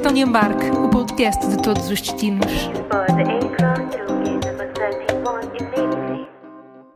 Cartão 0.00 0.14
de 0.14 0.20
Embarque, 0.20 0.70
o 0.70 0.88
podcast 0.88 1.46
de 1.46 1.62
todos 1.62 1.90
os 1.90 2.00
destinos. 2.00 2.70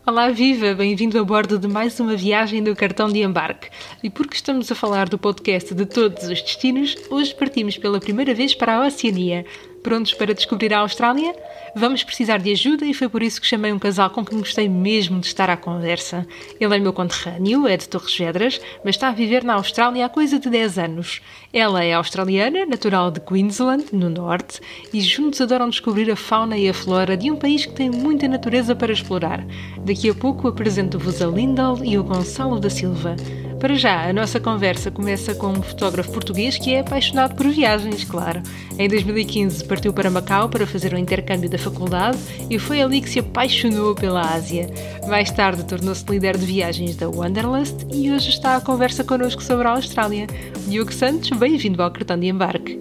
Olá, 0.07 0.31
viva! 0.31 0.73
Bem-vindo 0.73 1.19
a 1.19 1.23
bordo 1.23 1.59
de 1.59 1.69
mais 1.69 2.01
uma 2.01 2.17
viagem 2.17 2.63
do 2.63 2.75
Cartão 2.75 3.13
de 3.13 3.21
Embarque. 3.21 3.69
E 4.03 4.09
porque 4.09 4.37
estamos 4.37 4.73
a 4.73 4.75
falar 4.75 5.07
do 5.11 5.19
podcast 5.19 5.75
de 5.75 5.85
todos 5.85 6.23
os 6.23 6.41
destinos, 6.41 6.97
hoje 7.11 7.35
partimos 7.35 7.77
pela 7.77 8.01
primeira 8.01 8.33
vez 8.33 8.55
para 8.55 8.77
a 8.77 8.87
Oceania, 8.87 9.45
Prontos 9.85 10.15
para 10.15 10.33
descobrir 10.33 10.73
a 10.73 10.79
Austrália? 10.79 11.37
Vamos 11.77 12.03
precisar 12.03 12.39
de 12.39 12.51
ajuda 12.51 12.87
e 12.87 12.95
foi 12.95 13.07
por 13.07 13.23
isso 13.23 13.39
que 13.39 13.47
chamei 13.47 13.71
um 13.71 13.79
casal 13.79 14.09
com 14.09 14.25
quem 14.25 14.39
gostei 14.39 14.67
mesmo 14.67 15.21
de 15.21 15.27
estar 15.27 15.51
à 15.51 15.59
conversa. 15.59 16.27
Ele 16.59 16.75
é 16.75 16.79
meu 16.79 16.95
conterrâneo, 16.95 17.69
é 17.69 17.77
de 17.77 17.87
Torres 17.87 18.17
Vedras, 18.17 18.59
mas 18.83 18.95
está 18.95 19.09
a 19.09 19.13
viver 19.13 19.45
na 19.45 19.53
Austrália 19.53 20.07
há 20.07 20.09
coisa 20.09 20.39
de 20.39 20.49
10 20.49 20.79
anos. 20.79 21.21
Ela 21.53 21.85
é 21.85 21.93
australiana, 21.93 22.65
natural 22.65 23.11
de 23.11 23.21
Queensland, 23.21 23.85
no 23.93 24.09
norte, 24.09 24.59
e 24.91 25.03
juntos 25.03 25.43
adoram 25.43 25.69
descobrir 25.69 26.11
a 26.11 26.17
fauna 26.17 26.57
e 26.57 26.67
a 26.67 26.73
flora 26.73 27.15
de 27.15 27.31
um 27.31 27.37
país 27.37 27.67
que 27.67 27.75
tem 27.75 27.91
muita 27.91 28.27
natureza 28.27 28.75
para 28.75 28.91
explorar. 28.91 29.45
Daqui 29.85 30.09
a 30.09 30.15
pouco 30.15 30.49
apresento-vos 30.49 31.21
a 31.21 31.27
Lindal 31.27 31.85
e 31.85 31.99
o 31.99 32.05
Gonçalo 32.05 32.59
da 32.59 32.71
Silva. 32.71 33.17
Para 33.65 33.77
já, 33.77 34.11
a 34.11 34.13
nossa 34.13 34.39
conversa 34.39 34.91
começa 34.91 35.35
com 35.35 35.47
um 35.47 35.63
fotógrafo 35.63 36.13
português 36.13 36.59
que 36.59 36.75
é 36.75 36.81
apaixonado 36.81 37.35
por 37.35 37.49
viagens, 37.49 38.05
claro. 38.05 38.43
Em 38.79 38.87
2015 38.87 39.65
partiu 39.65 39.91
para 39.91 40.11
Macau 40.11 40.51
para 40.51 40.67
fazer 40.67 40.93
um 40.93 40.99
intercâmbio 40.99 41.49
da 41.49 41.57
faculdade 41.57 42.19
e 42.51 42.59
foi 42.59 42.83
ali 42.83 43.01
que 43.01 43.09
se 43.09 43.21
apaixonou 43.21 43.95
pela 43.95 44.21
Ásia. 44.21 44.67
Mais 45.09 45.31
tarde 45.31 45.65
tornou-se 45.65 46.05
líder 46.11 46.37
de 46.37 46.45
viagens 46.45 46.95
da 46.97 47.09
Wanderlust 47.09 47.87
e 47.91 48.13
hoje 48.13 48.29
está 48.29 48.57
à 48.57 48.61
conversa 48.61 49.03
connosco 49.03 49.43
sobre 49.43 49.67
a 49.67 49.71
Austrália. 49.71 50.27
Diogo 50.69 50.93
Santos, 50.93 51.31
bem-vindo 51.31 51.83
ao 51.83 51.91
cartão 51.91 52.21
de 52.21 52.27
embarque. 52.27 52.79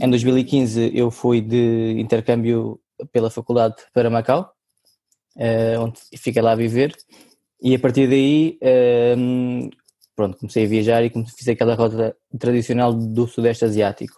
Em 0.00 0.08
2015 0.08 0.92
eu 0.94 1.10
fui 1.10 1.40
de 1.40 1.96
intercâmbio 1.98 2.78
pela 3.10 3.28
faculdade 3.30 3.74
para 3.92 4.08
Macau 4.08 4.56
uh, 5.38 5.80
onde 5.80 6.00
fiquei 6.16 6.42
lá 6.42 6.52
a 6.52 6.56
viver 6.56 6.94
e 7.62 7.74
a 7.74 7.78
partir 7.78 8.08
daí 8.08 8.58
uh, 8.62 9.70
pronto, 10.18 10.36
comecei 10.36 10.64
a 10.64 10.68
viajar 10.68 11.04
e 11.04 11.12
fiz 11.36 11.46
aquela 11.46 11.76
rota 11.76 12.16
tradicional 12.38 12.92
do 12.92 13.28
Sudeste 13.28 13.64
Asiático. 13.64 14.16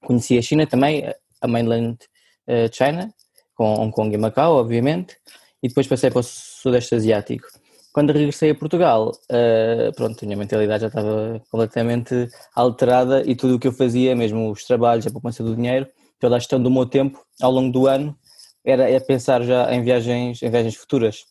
Conheci 0.00 0.38
a 0.38 0.42
China 0.42 0.66
também, 0.68 1.04
a 1.40 1.48
mainland 1.48 1.98
uh, 2.46 2.72
China, 2.72 3.12
com 3.54 3.74
Hong 3.74 3.90
Kong 3.90 4.14
e 4.14 4.18
Macau, 4.18 4.54
obviamente, 4.54 5.16
e 5.60 5.66
depois 5.66 5.88
passei 5.88 6.10
para 6.10 6.20
o 6.20 6.22
Sudeste 6.22 6.94
Asiático. 6.94 7.48
Quando 7.92 8.12
regressei 8.12 8.50
a 8.50 8.54
Portugal, 8.54 9.10
uh, 9.10 9.92
pronto, 9.96 10.24
a 10.24 10.26
minha 10.26 10.38
mentalidade 10.38 10.82
já 10.82 10.86
estava 10.86 11.42
completamente 11.50 12.28
alterada 12.54 13.22
e 13.26 13.34
tudo 13.34 13.56
o 13.56 13.58
que 13.58 13.66
eu 13.66 13.72
fazia, 13.72 14.14
mesmo 14.14 14.48
os 14.48 14.64
trabalhos, 14.64 15.06
a 15.08 15.10
poupança 15.10 15.42
do 15.42 15.56
dinheiro, 15.56 15.88
toda 16.20 16.36
a 16.36 16.38
gestão 16.38 16.62
do 16.62 16.70
meu 16.70 16.86
tempo 16.86 17.20
ao 17.40 17.50
longo 17.50 17.72
do 17.72 17.88
ano, 17.88 18.16
era 18.64 18.88
é 18.88 18.98
pensar 19.00 19.42
já 19.42 19.72
em 19.74 19.82
viagens, 19.82 20.42
em 20.42 20.50
viagens 20.50 20.76
futuras. 20.76 21.24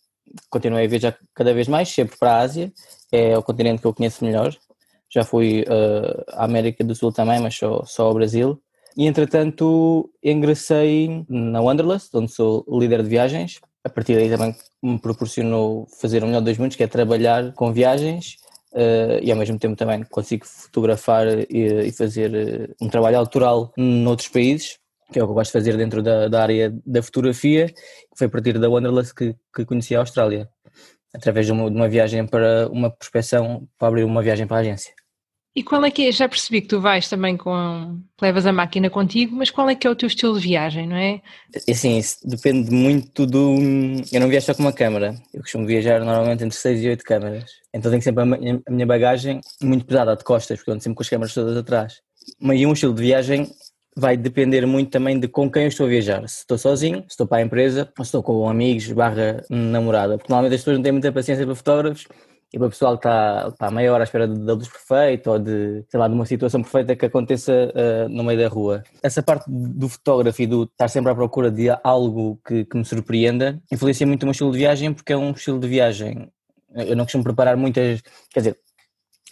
Continuei 0.49 0.85
a 0.85 0.87
viajar 0.87 1.17
cada 1.33 1.53
vez 1.53 1.67
mais, 1.67 1.89
sempre 1.89 2.17
para 2.17 2.33
a 2.33 2.39
Ásia, 2.39 2.71
é 3.11 3.37
o 3.37 3.43
continente 3.43 3.81
que 3.81 3.87
eu 3.87 3.93
conheço 3.93 4.23
melhor. 4.23 4.55
Já 5.13 5.23
fui 5.23 5.61
uh, 5.63 6.23
à 6.29 6.45
América 6.45 6.83
do 6.83 6.95
Sul 6.95 7.11
também, 7.11 7.39
mas 7.39 7.55
só, 7.55 7.83
só 7.85 8.07
ao 8.07 8.13
Brasil. 8.13 8.61
E 8.95 9.07
entretanto 9.07 10.09
ingressei 10.23 11.25
na 11.29 11.61
Wanderlust, 11.61 12.09
onde 12.13 12.31
sou 12.31 12.65
líder 12.69 13.03
de 13.03 13.09
viagens. 13.09 13.59
A 13.83 13.89
partir 13.89 14.15
daí 14.15 14.29
também 14.29 14.55
me 14.81 14.99
proporcionou 14.99 15.87
fazer 15.99 16.23
o 16.23 16.27
melhor 16.27 16.41
dos 16.41 16.57
mundos, 16.57 16.77
que 16.77 16.83
é 16.83 16.87
trabalhar 16.87 17.53
com 17.53 17.73
viagens 17.73 18.37
uh, 18.73 19.19
e 19.21 19.31
ao 19.31 19.37
mesmo 19.37 19.57
tempo 19.57 19.75
também 19.75 20.03
consigo 20.03 20.45
fotografar 20.45 21.27
e, 21.49 21.87
e 21.87 21.91
fazer 21.91 22.31
uh, 22.31 22.85
um 22.85 22.89
trabalho 22.89 23.17
autoral 23.17 23.73
noutros 23.77 24.29
países 24.29 24.80
que 25.11 25.19
é 25.19 25.23
o 25.23 25.27
que 25.27 25.31
eu 25.31 25.35
gosto 25.35 25.51
de 25.51 25.59
fazer 25.59 25.77
dentro 25.77 26.01
da, 26.01 26.27
da 26.27 26.41
área 26.41 26.73
da 26.85 27.03
fotografia, 27.03 27.67
que 27.67 28.17
foi 28.17 28.27
a 28.27 28.29
partir 28.29 28.57
da 28.57 28.69
Wanderlust 28.69 29.13
que, 29.13 29.35
que 29.53 29.65
conheci 29.65 29.95
a 29.95 29.99
Austrália, 29.99 30.49
através 31.13 31.45
de 31.45 31.51
uma, 31.51 31.69
de 31.69 31.75
uma 31.75 31.89
viagem 31.89 32.25
para 32.25 32.67
uma 32.69 32.89
prospeção, 32.89 33.67
para 33.77 33.89
abrir 33.89 34.03
uma 34.03 34.21
viagem 34.21 34.47
para 34.47 34.57
a 34.57 34.59
agência. 34.61 34.93
E 35.53 35.61
qual 35.61 35.83
é 35.83 35.91
que 35.91 36.07
é, 36.07 36.11
já 36.13 36.29
percebi 36.29 36.61
que 36.61 36.69
tu 36.69 36.79
vais 36.79 37.09
também 37.09 37.35
com, 37.35 37.99
levas 38.21 38.45
a 38.45 38.53
máquina 38.53 38.89
contigo, 38.89 39.35
mas 39.35 39.49
qual 39.49 39.69
é 39.69 39.75
que 39.75 39.85
é 39.85 39.89
o 39.89 39.95
teu 39.95 40.07
estilo 40.07 40.39
de 40.39 40.47
viagem, 40.47 40.87
não 40.87 40.95
é? 40.95 41.21
Assim, 41.69 41.97
isso 41.97 42.19
depende 42.23 42.71
muito 42.71 43.25
do, 43.25 43.57
eu 44.13 44.21
não 44.21 44.29
viajo 44.29 44.45
só 44.45 44.53
com 44.53 44.61
uma 44.61 44.71
câmera, 44.71 45.13
eu 45.33 45.41
costumo 45.41 45.67
viajar 45.67 45.99
normalmente 46.05 46.45
entre 46.45 46.57
6 46.57 46.81
e 46.81 46.89
8 46.91 47.03
câmeras, 47.03 47.51
então 47.73 47.91
tenho 47.91 48.01
sempre 48.01 48.23
a 48.23 48.71
minha 48.71 48.85
bagagem 48.87 49.41
muito 49.61 49.83
pesada 49.83 50.15
de 50.15 50.23
costas, 50.23 50.57
porque 50.57 50.69
eu 50.69 50.75
ando 50.75 50.83
sempre 50.83 50.95
com 50.95 51.03
as 51.03 51.09
câmeras 51.09 51.33
todas 51.33 51.57
atrás. 51.57 51.95
Mas 52.39 52.61
um 52.61 52.71
estilo 52.71 52.93
de 52.93 53.01
viagem 53.01 53.51
vai 53.95 54.15
depender 54.15 54.65
muito 54.65 54.89
também 54.89 55.19
de 55.19 55.27
com 55.27 55.49
quem 55.49 55.63
eu 55.63 55.67
estou 55.67 55.85
a 55.85 55.89
viajar. 55.89 56.27
Se 56.27 56.39
estou 56.39 56.57
sozinho, 56.57 56.99
se 57.01 57.11
estou 57.11 57.27
para 57.27 57.39
a 57.39 57.41
empresa, 57.41 57.91
ou 57.97 58.05
se 58.05 58.09
estou 58.09 58.23
com 58.23 58.47
amigos, 58.47 58.91
barra 58.91 59.43
namorada. 59.49 60.17
Porque 60.17 60.31
normalmente 60.31 60.55
as 60.55 60.61
pessoas 60.61 60.77
não 60.77 60.83
têm 60.83 60.91
muita 60.91 61.11
paciência 61.11 61.45
para 61.45 61.55
fotógrafos 61.55 62.07
e 62.53 62.57
para 62.57 62.67
o 62.67 62.69
pessoal 62.69 62.97
que 62.97 63.07
está, 63.07 63.47
está 63.47 63.71
meia 63.71 63.93
hora 63.93 64.03
à 64.03 64.05
espera 64.05 64.27
da 64.27 64.53
luz 64.53 64.67
perfeita 64.67 65.31
ou 65.31 65.39
de, 65.39 65.85
sei 65.89 65.99
lá, 65.99 66.07
de 66.07 66.13
uma 66.13 66.25
situação 66.25 66.61
perfeita 66.61 66.95
que 66.95 67.05
aconteça 67.05 67.53
uh, 67.53 68.09
no 68.09 68.23
meio 68.23 68.39
da 68.39 68.47
rua. 68.47 68.83
Essa 69.01 69.23
parte 69.23 69.45
do 69.47 69.87
fotógrafo 69.87 70.41
e 70.41 70.47
do 70.47 70.63
estar 70.63 70.89
sempre 70.89 71.11
à 71.11 71.15
procura 71.15 71.49
de 71.49 71.69
algo 71.83 72.39
que, 72.45 72.65
que 72.65 72.77
me 72.77 72.83
surpreenda 72.83 73.61
influencia 73.71 74.05
muito 74.05 74.23
o 74.23 74.25
meu 74.25 74.31
estilo 74.31 74.51
de 74.51 74.57
viagem 74.57 74.93
porque 74.93 75.13
é 75.13 75.17
um 75.17 75.31
estilo 75.31 75.59
de 75.59 75.67
viagem. 75.67 76.29
Eu 76.75 76.95
não 76.95 77.05
costumo 77.05 77.23
preparar 77.23 77.55
muitas, 77.55 78.01
quer 78.33 78.39
dizer, 78.41 78.57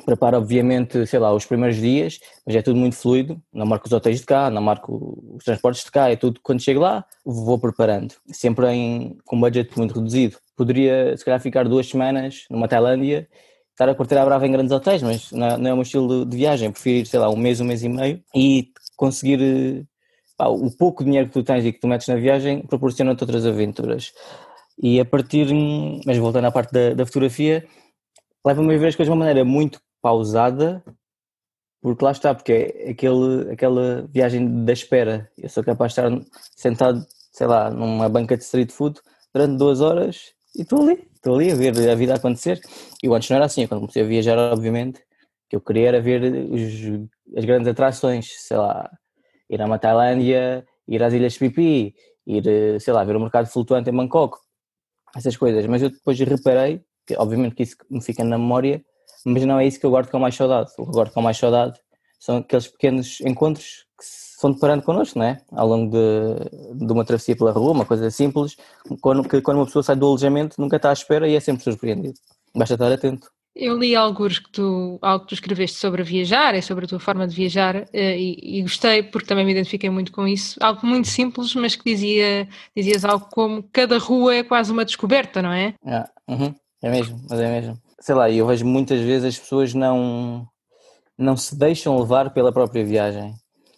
preparo 0.05 0.37
obviamente, 0.37 1.05
sei 1.05 1.19
lá, 1.19 1.33
os 1.33 1.45
primeiros 1.45 1.77
dias, 1.77 2.19
mas 2.45 2.55
é 2.55 2.61
tudo 2.61 2.77
muito 2.77 2.95
fluido, 2.95 3.41
não 3.53 3.65
marco 3.65 3.87
os 3.87 3.91
hotéis 3.93 4.19
de 4.19 4.25
cá, 4.25 4.49
não 4.49 4.61
marco 4.61 5.35
os 5.35 5.43
transportes 5.43 5.83
de 5.83 5.91
cá, 5.91 6.09
é 6.09 6.15
tudo. 6.15 6.39
Quando 6.41 6.61
chego 6.61 6.79
lá, 6.79 7.05
vou 7.25 7.59
preparando, 7.59 8.15
sempre 8.31 8.67
em, 8.71 9.17
com 9.25 9.35
um 9.35 9.39
budget 9.39 9.77
muito 9.77 9.93
reduzido. 9.93 10.37
Poderia, 10.55 11.15
se 11.15 11.23
calhar, 11.23 11.39
ficar 11.39 11.67
duas 11.67 11.87
semanas 11.87 12.45
numa 12.49 12.67
Tailândia, 12.67 13.27
estar 13.71 13.89
a 13.89 13.95
curtir 13.95 14.17
a 14.17 14.25
brava 14.25 14.45
em 14.45 14.51
grandes 14.51 14.71
hotéis, 14.71 15.01
mas 15.01 15.31
não, 15.31 15.57
não 15.57 15.69
é 15.69 15.73
o 15.73 15.75
meu 15.77 15.83
estilo 15.83 16.25
de 16.25 16.35
viagem, 16.35 16.71
prefiro 16.71 16.97
ir, 16.97 17.05
sei 17.05 17.19
lá, 17.19 17.29
um 17.29 17.37
mês, 17.37 17.61
um 17.61 17.65
mês 17.65 17.83
e 17.83 17.89
meio. 17.89 18.21
E 18.35 18.71
conseguir, 18.97 19.85
pá, 20.37 20.47
o 20.47 20.69
pouco 20.71 21.03
dinheiro 21.03 21.27
que 21.27 21.33
tu 21.33 21.43
tens 21.43 21.65
e 21.65 21.71
que 21.71 21.79
tu 21.79 21.87
metes 21.87 22.07
na 22.07 22.15
viagem 22.15 22.61
proporciona-te 22.63 23.23
outras 23.23 23.45
aventuras. 23.45 24.11
E 24.81 24.99
a 24.99 25.05
partir, 25.05 25.47
mas 26.05 26.17
voltando 26.17 26.45
à 26.45 26.51
parte 26.51 26.71
da, 26.71 26.93
da 26.93 27.05
fotografia, 27.05 27.65
leva-me 28.45 28.75
a 28.75 28.77
ver 28.77 28.87
as 28.87 28.95
coisas 28.95 29.07
de 29.07 29.11
uma 29.11 29.25
maneira 29.25 29.43
muito 29.43 29.79
pausada, 30.01 30.83
porque 31.81 32.03
lá 32.03 32.11
está, 32.11 32.35
porque 32.35 32.51
é 32.51 32.91
aquele, 32.91 33.51
aquela 33.51 34.07
viagem 34.09 34.65
da 34.65 34.73
espera. 34.73 35.31
Eu 35.37 35.49
sou 35.49 35.63
capaz 35.63 35.93
de 35.93 36.01
estar 36.01 36.25
sentado, 36.55 37.05
sei 37.31 37.47
lá, 37.47 37.69
numa 37.69 38.09
banca 38.09 38.35
de 38.35 38.43
street 38.43 38.71
food 38.71 38.99
durante 39.33 39.57
duas 39.57 39.81
horas 39.81 40.33
e 40.55 40.63
estou 40.63 40.81
ali, 40.81 41.07
estou 41.13 41.35
ali 41.35 41.51
a 41.51 41.55
ver 41.55 41.89
a 41.89 41.95
vida 41.95 42.15
acontecer. 42.15 42.59
E 43.01 43.07
o 43.07 43.13
antes 43.13 43.29
não 43.29 43.37
era 43.37 43.45
assim, 43.45 43.65
quando 43.67 43.81
comecei 43.81 44.03
a 44.03 44.07
viajar, 44.07 44.37
obviamente, 44.37 45.01
que 45.49 45.55
eu 45.55 45.61
queria 45.61 45.89
era 45.89 46.01
ver 46.01 46.21
os, 46.51 47.07
as 47.37 47.45
grandes 47.45 47.67
atrações, 47.67 48.27
sei 48.39 48.57
lá, 48.57 48.89
ir 49.49 49.61
a 49.61 49.65
uma 49.65 49.79
Tailândia, 49.79 50.65
ir 50.87 51.01
às 51.01 51.13
Ilhas 51.13 51.37
Pipi, 51.37 51.95
ir, 52.27 52.81
sei 52.81 52.93
lá, 52.93 53.03
ver 53.03 53.15
o 53.15 53.19
mercado 53.19 53.47
flutuante 53.47 53.89
em 53.89 53.95
Bangkok, 53.95 54.37
essas 55.15 55.37
coisas. 55.37 55.65
Mas 55.65 55.81
eu 55.81 55.89
depois 55.89 56.19
reparei, 56.19 56.83
que 57.05 57.15
obviamente 57.17 57.55
que 57.55 57.63
isso 57.63 57.77
me 57.89 58.01
fica 58.01 58.23
na 58.23 58.37
memória, 58.37 58.83
mas 59.25 59.45
não 59.45 59.59
é 59.59 59.67
isso 59.67 59.79
que 59.79 59.85
eu 59.85 59.89
guardo 59.89 60.09
com 60.09 60.19
mais 60.19 60.35
saudade. 60.35 60.71
O 60.77 60.83
que 60.83 60.89
eu 60.89 60.93
guardo 60.93 61.11
com 61.11 61.21
mais 61.21 61.37
saudade 61.37 61.79
são 62.19 62.37
aqueles 62.37 62.67
pequenos 62.67 63.21
encontros 63.21 63.85
que 63.97 64.05
se 64.05 64.41
vão 64.41 64.51
deparando 64.51 64.83
connosco, 64.83 65.19
não 65.19 65.25
é? 65.25 65.41
Ao 65.51 65.67
longo 65.67 65.91
de, 65.91 66.85
de 66.85 66.93
uma 66.93 67.05
travessia 67.05 67.35
pela 67.35 67.51
rua, 67.51 67.71
uma 67.71 67.85
coisa 67.85 68.09
simples, 68.09 68.55
quando, 69.01 69.27
que 69.27 69.41
quando 69.41 69.57
uma 69.57 69.65
pessoa 69.65 69.83
sai 69.83 69.95
do 69.95 70.05
alojamento 70.05 70.59
nunca 70.59 70.77
está 70.77 70.89
à 70.89 70.93
espera 70.93 71.27
e 71.27 71.35
é 71.35 71.39
sempre 71.39 71.63
surpreendido. 71.63 72.15
Basta 72.55 72.75
estar 72.75 72.91
atento. 72.91 73.29
Eu 73.55 73.77
li 73.77 73.95
alguns 73.95 74.39
que 74.39 74.49
tu, 74.51 74.99
algo 75.01 75.25
que 75.25 75.29
tu 75.29 75.33
escreveste 75.33 75.77
sobre 75.77 76.03
viajar 76.03 76.55
e 76.55 76.61
sobre 76.61 76.85
a 76.85 76.87
tua 76.87 76.99
forma 76.99 77.27
de 77.27 77.35
viajar 77.35 77.87
eh, 77.91 78.17
e, 78.17 78.59
e, 78.59 78.61
gostei 78.61 79.03
porque 79.03 79.27
também 79.27 79.43
me 79.43 79.51
identifiquei 79.51 79.89
muito 79.89 80.11
com 80.13 80.25
isso. 80.25 80.57
Algo 80.61 80.85
muito 80.85 81.07
simples, 81.07 81.53
mas 81.55 81.75
que 81.75 81.83
dizia, 81.83 82.47
dizias 82.75 83.03
algo 83.03 83.27
como 83.31 83.63
cada 83.63 83.97
rua 83.97 84.35
é 84.35 84.43
quase 84.43 84.71
uma 84.71 84.85
descoberta, 84.85 85.41
não 85.41 85.51
é? 85.51 85.73
É, 85.85 86.05
uhum, 86.29 86.55
é 86.81 86.89
mesmo, 86.89 87.19
mas 87.29 87.39
é 87.39 87.51
mesmo 87.51 87.88
sei 87.99 88.15
lá, 88.15 88.29
eu 88.29 88.47
vejo 88.47 88.65
muitas 88.65 88.99
vezes 89.01 89.35
as 89.35 89.39
pessoas 89.39 89.73
não, 89.73 90.47
não 91.17 91.35
se 91.35 91.55
deixam 91.55 91.99
levar 91.99 92.33
pela 92.33 92.51
própria 92.51 92.85
viagem. 92.85 93.33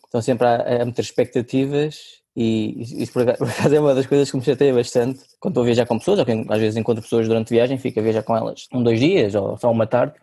Estão 0.05 0.21
sempre 0.21 0.47
a, 0.47 0.81
a 0.81 0.85
meter 0.85 1.01
expectativas 1.01 2.21
e 2.35 3.01
isso 3.03 3.11
por 3.13 3.23
acaso 3.23 3.75
é 3.75 3.79
uma 3.79 3.93
das 3.93 4.05
coisas 4.05 4.29
que 4.29 4.37
me 4.37 4.43
chateia 4.43 4.73
bastante 4.73 5.19
quando 5.39 5.53
estou 5.53 5.63
a 5.63 5.65
viajar 5.65 5.85
com 5.85 5.97
pessoas, 5.97 6.19
ou 6.19 6.25
às 6.49 6.59
vezes 6.59 6.77
encontro 6.77 7.03
pessoas 7.03 7.27
durante 7.27 7.49
viagem, 7.49 7.77
fico 7.77 7.99
a 7.99 8.03
viajar 8.03 8.23
com 8.23 8.35
elas 8.35 8.67
um, 8.73 8.83
dois 8.83 8.99
dias 8.99 9.35
ou 9.35 9.57
só 9.57 9.71
uma 9.71 9.87
tarde, 9.87 10.13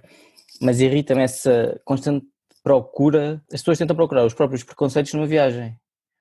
mas 0.61 0.81
irrita-me 0.81 1.23
essa 1.23 1.81
constante 1.85 2.27
procura, 2.63 3.43
as 3.53 3.61
pessoas 3.61 3.79
tentam 3.79 3.97
procurar 3.97 4.25
os 4.25 4.35
próprios 4.35 4.63
preconceitos 4.63 5.13
numa 5.15 5.27
viagem. 5.27 5.77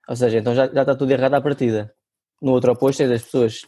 Ou 0.08 0.16
seja, 0.16 0.38
então 0.38 0.56
já, 0.56 0.68
já 0.68 0.82
está 0.82 0.96
tudo 0.96 1.12
errado 1.12 1.34
à 1.34 1.42
partida. 1.42 1.94
No 2.42 2.52
outro 2.54 2.72
oposto 2.72 3.04
é 3.04 3.08
das 3.08 3.24
pessoas 3.24 3.62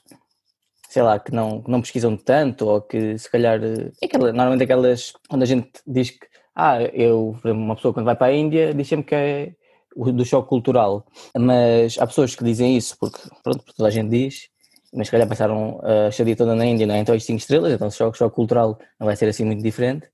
sei 0.89 1.03
lá, 1.03 1.19
que 1.19 1.31
não, 1.31 1.63
não 1.67 1.81
pesquisam 1.81 2.17
tanto 2.17 2.67
ou 2.67 2.81
que 2.81 3.17
se 3.17 3.29
calhar. 3.31 3.61
É 4.01 4.05
aquela, 4.05 4.33
normalmente 4.33 4.63
aquelas. 4.63 5.13
Quando 5.29 5.43
a 5.43 5.45
gente 5.45 5.69
diz 5.87 6.09
que. 6.11 6.27
Ah, 6.55 6.81
eu, 6.81 7.37
uma 7.45 7.75
pessoa 7.75 7.93
quando 7.93 8.05
vai 8.05 8.15
para 8.15 8.27
a 8.27 8.35
Índia 8.35 8.73
diz 8.73 8.87
sempre 8.87 9.05
que 9.05 9.15
é 9.15 9.53
do 9.95 10.25
choque 10.25 10.49
cultural. 10.49 11.05
Mas 11.37 11.97
há 11.99 12.07
pessoas 12.07 12.35
que 12.35 12.43
dizem 12.43 12.75
isso 12.75 12.97
porque, 12.99 13.19
pronto, 13.43 13.63
toda 13.77 13.87
a 13.87 13.91
gente 13.91 14.09
diz, 14.09 14.49
mas 14.93 15.07
se 15.07 15.11
calhar 15.11 15.27
passaram 15.27 15.79
a 15.83 16.09
estadia 16.09 16.35
toda 16.35 16.55
na 16.55 16.65
Índia, 16.65 16.87
não 16.87 16.95
é? 16.95 16.99
Então, 16.99 17.15
as 17.15 17.23
5 17.23 17.39
estrelas, 17.39 17.71
então 17.71 17.87
o 17.87 17.91
choque, 17.91 18.17
choque 18.17 18.35
cultural 18.35 18.77
não 18.99 19.05
vai 19.05 19.15
ser 19.15 19.29
assim 19.29 19.45
muito 19.45 19.63
diferente. 19.63 20.07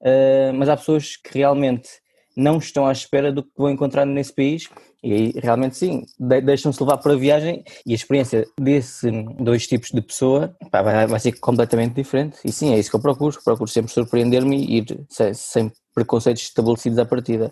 Uh, 0.00 0.52
mas 0.54 0.68
há 0.68 0.76
pessoas 0.76 1.16
que 1.16 1.38
realmente 1.38 1.88
não 2.36 2.58
estão 2.58 2.86
à 2.86 2.92
espera 2.92 3.32
do 3.32 3.42
que 3.42 3.50
vão 3.56 3.70
encontrar 3.70 4.04
nesse 4.04 4.34
país 4.34 4.68
e 5.02 5.12
aí 5.12 5.32
realmente 5.42 5.76
sim, 5.76 6.04
deixam-se 6.18 6.82
levar 6.82 6.98
para 6.98 7.12
a 7.12 7.16
viagem 7.16 7.64
e 7.86 7.92
a 7.92 7.94
experiência 7.94 8.46
desses 8.60 9.10
dois 9.38 9.66
tipos 9.66 9.90
de 9.90 10.02
pessoa 10.02 10.54
pá, 10.70 10.82
vai, 10.82 11.06
vai, 11.06 11.20
ser 11.20 11.32
completamente 11.38 11.94
diferente 11.94 12.38
e 12.44 12.52
sim, 12.52 12.74
é 12.74 12.78
isso 12.78 12.90
que 12.90 12.96
eu 12.96 13.00
procuro, 13.00 13.38
procuro 13.42 13.70
sempre 13.70 13.92
surpreender-me 13.92 14.56
e 14.56 14.78
ir 14.78 15.06
sem, 15.08 15.32
sem, 15.32 15.72
preconceitos 15.94 16.42
estabelecidos 16.42 16.98
à 16.98 17.06
partida. 17.06 17.50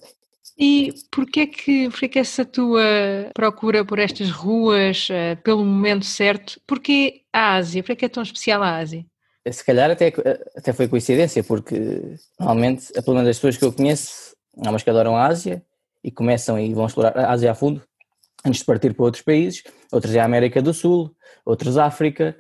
E 0.59 0.93
porquê 1.11 1.41
é 1.41 1.47
que, 1.47 1.89
porquê 1.89 2.05
é 2.05 2.09
que 2.09 2.19
essa 2.19 2.45
tua 2.45 2.83
procura 3.35 3.85
por 3.85 3.99
estas 3.99 4.31
ruas, 4.31 5.09
uh, 5.09 5.41
pelo 5.43 5.65
momento 5.65 6.05
certo, 6.05 6.61
porquê 6.67 7.23
a 7.33 7.55
Ásia? 7.55 7.83
Porquê 7.83 7.93
é 7.93 7.97
que 7.97 8.05
é 8.05 8.09
tão 8.09 8.23
especial 8.23 8.63
a 8.63 8.77
Ásia? 8.77 9.05
Se 9.51 9.65
calhar 9.65 9.91
até, 9.91 10.13
até 10.57 10.73
foi 10.73 10.89
coincidência, 10.89 11.43
porque 11.43 12.17
normalmente, 12.39 12.93
pelo 13.03 13.17
menos 13.17 13.31
as 13.31 13.37
pessoas 13.37 13.57
que 13.57 13.65
eu 13.65 13.73
conheço, 13.73 14.35
há 14.63 14.71
umas 14.71 14.83
que 14.83 14.91
adoram 14.91 15.17
a 15.17 15.27
Ásia 15.27 15.65
e 16.03 16.11
começam 16.11 16.59
e 16.59 16.73
vão 16.75 16.87
explorar 16.87 17.17
a 17.17 17.33
Ásia 17.33 17.51
a 17.51 17.55
fundo 17.55 17.83
antes 18.45 18.61
de 18.61 18.67
partir 18.67 18.93
para 18.95 19.07
outros 19.07 19.23
países, 19.23 19.63
outros 19.91 20.15
é 20.15 20.21
a 20.21 20.25
América 20.25 20.61
do 20.61 20.75
Sul, 20.75 21.11
outros 21.45 21.79
África. 21.79 22.37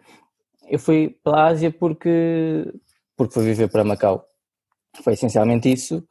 Eu 0.69 0.78
fui 0.78 1.16
para 1.22 1.38
a 1.38 1.46
Ásia 1.46 1.70
porque, 1.70 2.70
porque 3.16 3.34
fui 3.34 3.44
viver 3.44 3.69
para 3.69 3.84
Macau. 3.84 4.26
Foi 5.02 5.14
essencialmente 5.14 5.72
isso. 5.72 6.06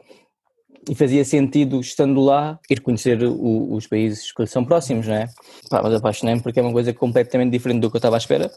E 0.89 0.95
fazia 0.95 1.23
sentido, 1.23 1.79
estando 1.79 2.19
lá, 2.21 2.59
ir 2.69 2.81
conhecer 2.81 3.23
o, 3.23 3.73
os 3.73 3.87
países 3.87 4.33
que 4.33 4.45
são 4.45 4.65
próximos, 4.65 5.07
não 5.07 5.15
é? 5.15 5.27
Pá, 5.69 5.81
mas 5.81 5.93
apaixonei-me 5.93 6.41
porque 6.41 6.59
é 6.59 6.63
uma 6.63 6.73
coisa 6.73 6.93
completamente 6.93 7.51
diferente 7.51 7.79
do 7.79 7.89
que 7.89 7.95
eu 7.95 7.99
estava 7.99 8.17
à 8.17 8.17
espera. 8.17 8.51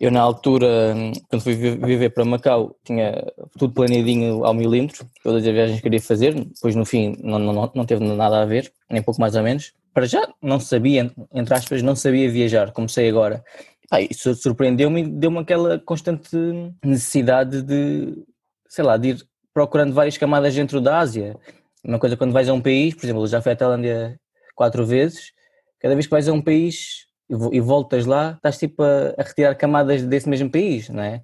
Eu, 0.00 0.10
na 0.10 0.20
altura, 0.20 0.94
quando 1.28 1.42
fui 1.42 1.54
viver 1.54 2.10
para 2.10 2.24
Macau, 2.24 2.76
tinha 2.84 3.32
tudo 3.58 3.72
planejadinho 3.72 4.44
ao 4.44 4.52
milímetro, 4.52 5.06
todas 5.22 5.46
as 5.46 5.52
viagens 5.52 5.76
que 5.76 5.82
queria 5.82 6.00
fazer, 6.00 6.34
depois 6.34 6.74
no 6.74 6.84
fim 6.84 7.16
não, 7.22 7.38
não, 7.38 7.72
não 7.74 7.86
teve 7.86 8.04
nada 8.04 8.42
a 8.42 8.44
ver, 8.44 8.72
nem 8.90 9.02
pouco 9.02 9.20
mais 9.20 9.34
ou 9.34 9.42
menos. 9.42 9.72
Para 9.94 10.06
já 10.06 10.28
não 10.42 10.60
sabia, 10.60 11.10
entre 11.32 11.54
aspas, 11.54 11.82
não 11.82 11.96
sabia 11.96 12.30
viajar, 12.30 12.72
como 12.72 12.88
sei 12.88 13.08
agora. 13.08 13.42
Pá, 13.88 14.00
isso 14.00 14.34
surpreendeu-me 14.34 15.02
e 15.02 15.08
deu-me 15.08 15.38
aquela 15.38 15.78
constante 15.78 16.36
necessidade 16.84 17.62
de, 17.62 18.22
sei 18.68 18.84
lá, 18.84 18.96
de 18.96 19.10
ir 19.10 19.26
procurando 19.54 19.94
várias 19.94 20.18
camadas 20.18 20.54
dentro 20.54 20.80
da 20.80 20.98
Ásia. 20.98 21.36
Uma 21.82 21.98
coisa 21.98 22.16
quando 22.16 22.32
vais 22.32 22.48
a 22.48 22.52
um 22.52 22.60
país, 22.60 22.94
por 22.94 23.06
exemplo, 23.06 23.22
eu 23.22 23.26
já 23.26 23.40
fui 23.40 23.52
à 23.52 23.56
Tailândia 23.56 24.20
quatro 24.54 24.84
vezes, 24.84 25.32
cada 25.80 25.94
vez 25.94 26.06
que 26.06 26.10
vais 26.10 26.28
a 26.28 26.32
um 26.32 26.42
país 26.42 27.05
e 27.28 27.60
voltas 27.60 28.06
lá, 28.06 28.32
estás 28.32 28.58
tipo 28.58 28.82
a, 28.82 29.14
a 29.18 29.22
retirar 29.22 29.54
camadas 29.54 30.02
desse 30.02 30.28
mesmo 30.28 30.50
país, 30.50 30.88
não 30.88 31.02
é? 31.02 31.22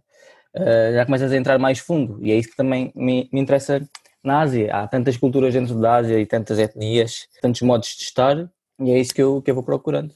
Uh, 0.54 0.92
já 0.94 1.06
começas 1.06 1.32
a 1.32 1.36
entrar 1.36 1.58
mais 1.58 1.78
fundo 1.78 2.18
e 2.20 2.30
é 2.30 2.36
isso 2.36 2.50
que 2.50 2.56
também 2.56 2.92
me, 2.94 3.28
me, 3.32 3.40
interessa 3.40 3.80
na 4.22 4.40
Ásia. 4.40 4.74
Há 4.74 4.86
tantas 4.86 5.16
culturas 5.16 5.54
dentro 5.54 5.80
da 5.80 5.96
Ásia 5.96 6.18
e 6.20 6.26
tantas 6.26 6.58
etnias, 6.58 7.26
tantos 7.40 7.62
modos 7.62 7.88
de 7.96 8.02
estar 8.02 8.36
e 8.80 8.90
é 8.90 8.98
isso 8.98 9.14
que 9.14 9.22
eu, 9.22 9.40
que 9.40 9.50
eu 9.50 9.54
vou 9.54 9.64
procurando. 9.64 10.12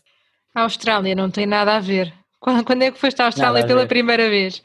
A 0.55 0.63
Austrália 0.63 1.15
não 1.15 1.31
tem 1.31 1.47
nada 1.47 1.77
a 1.77 1.81
ver. 1.81 2.13
Quando, 2.39 2.65
quando 2.65 2.83
é 2.83 2.93
que 2.93 3.01
foste 3.01 3.21
à 3.21 3.27
Austrália 3.27 3.67
pela 3.67 3.87
primeira 3.87 4.29
vez? 4.29 4.63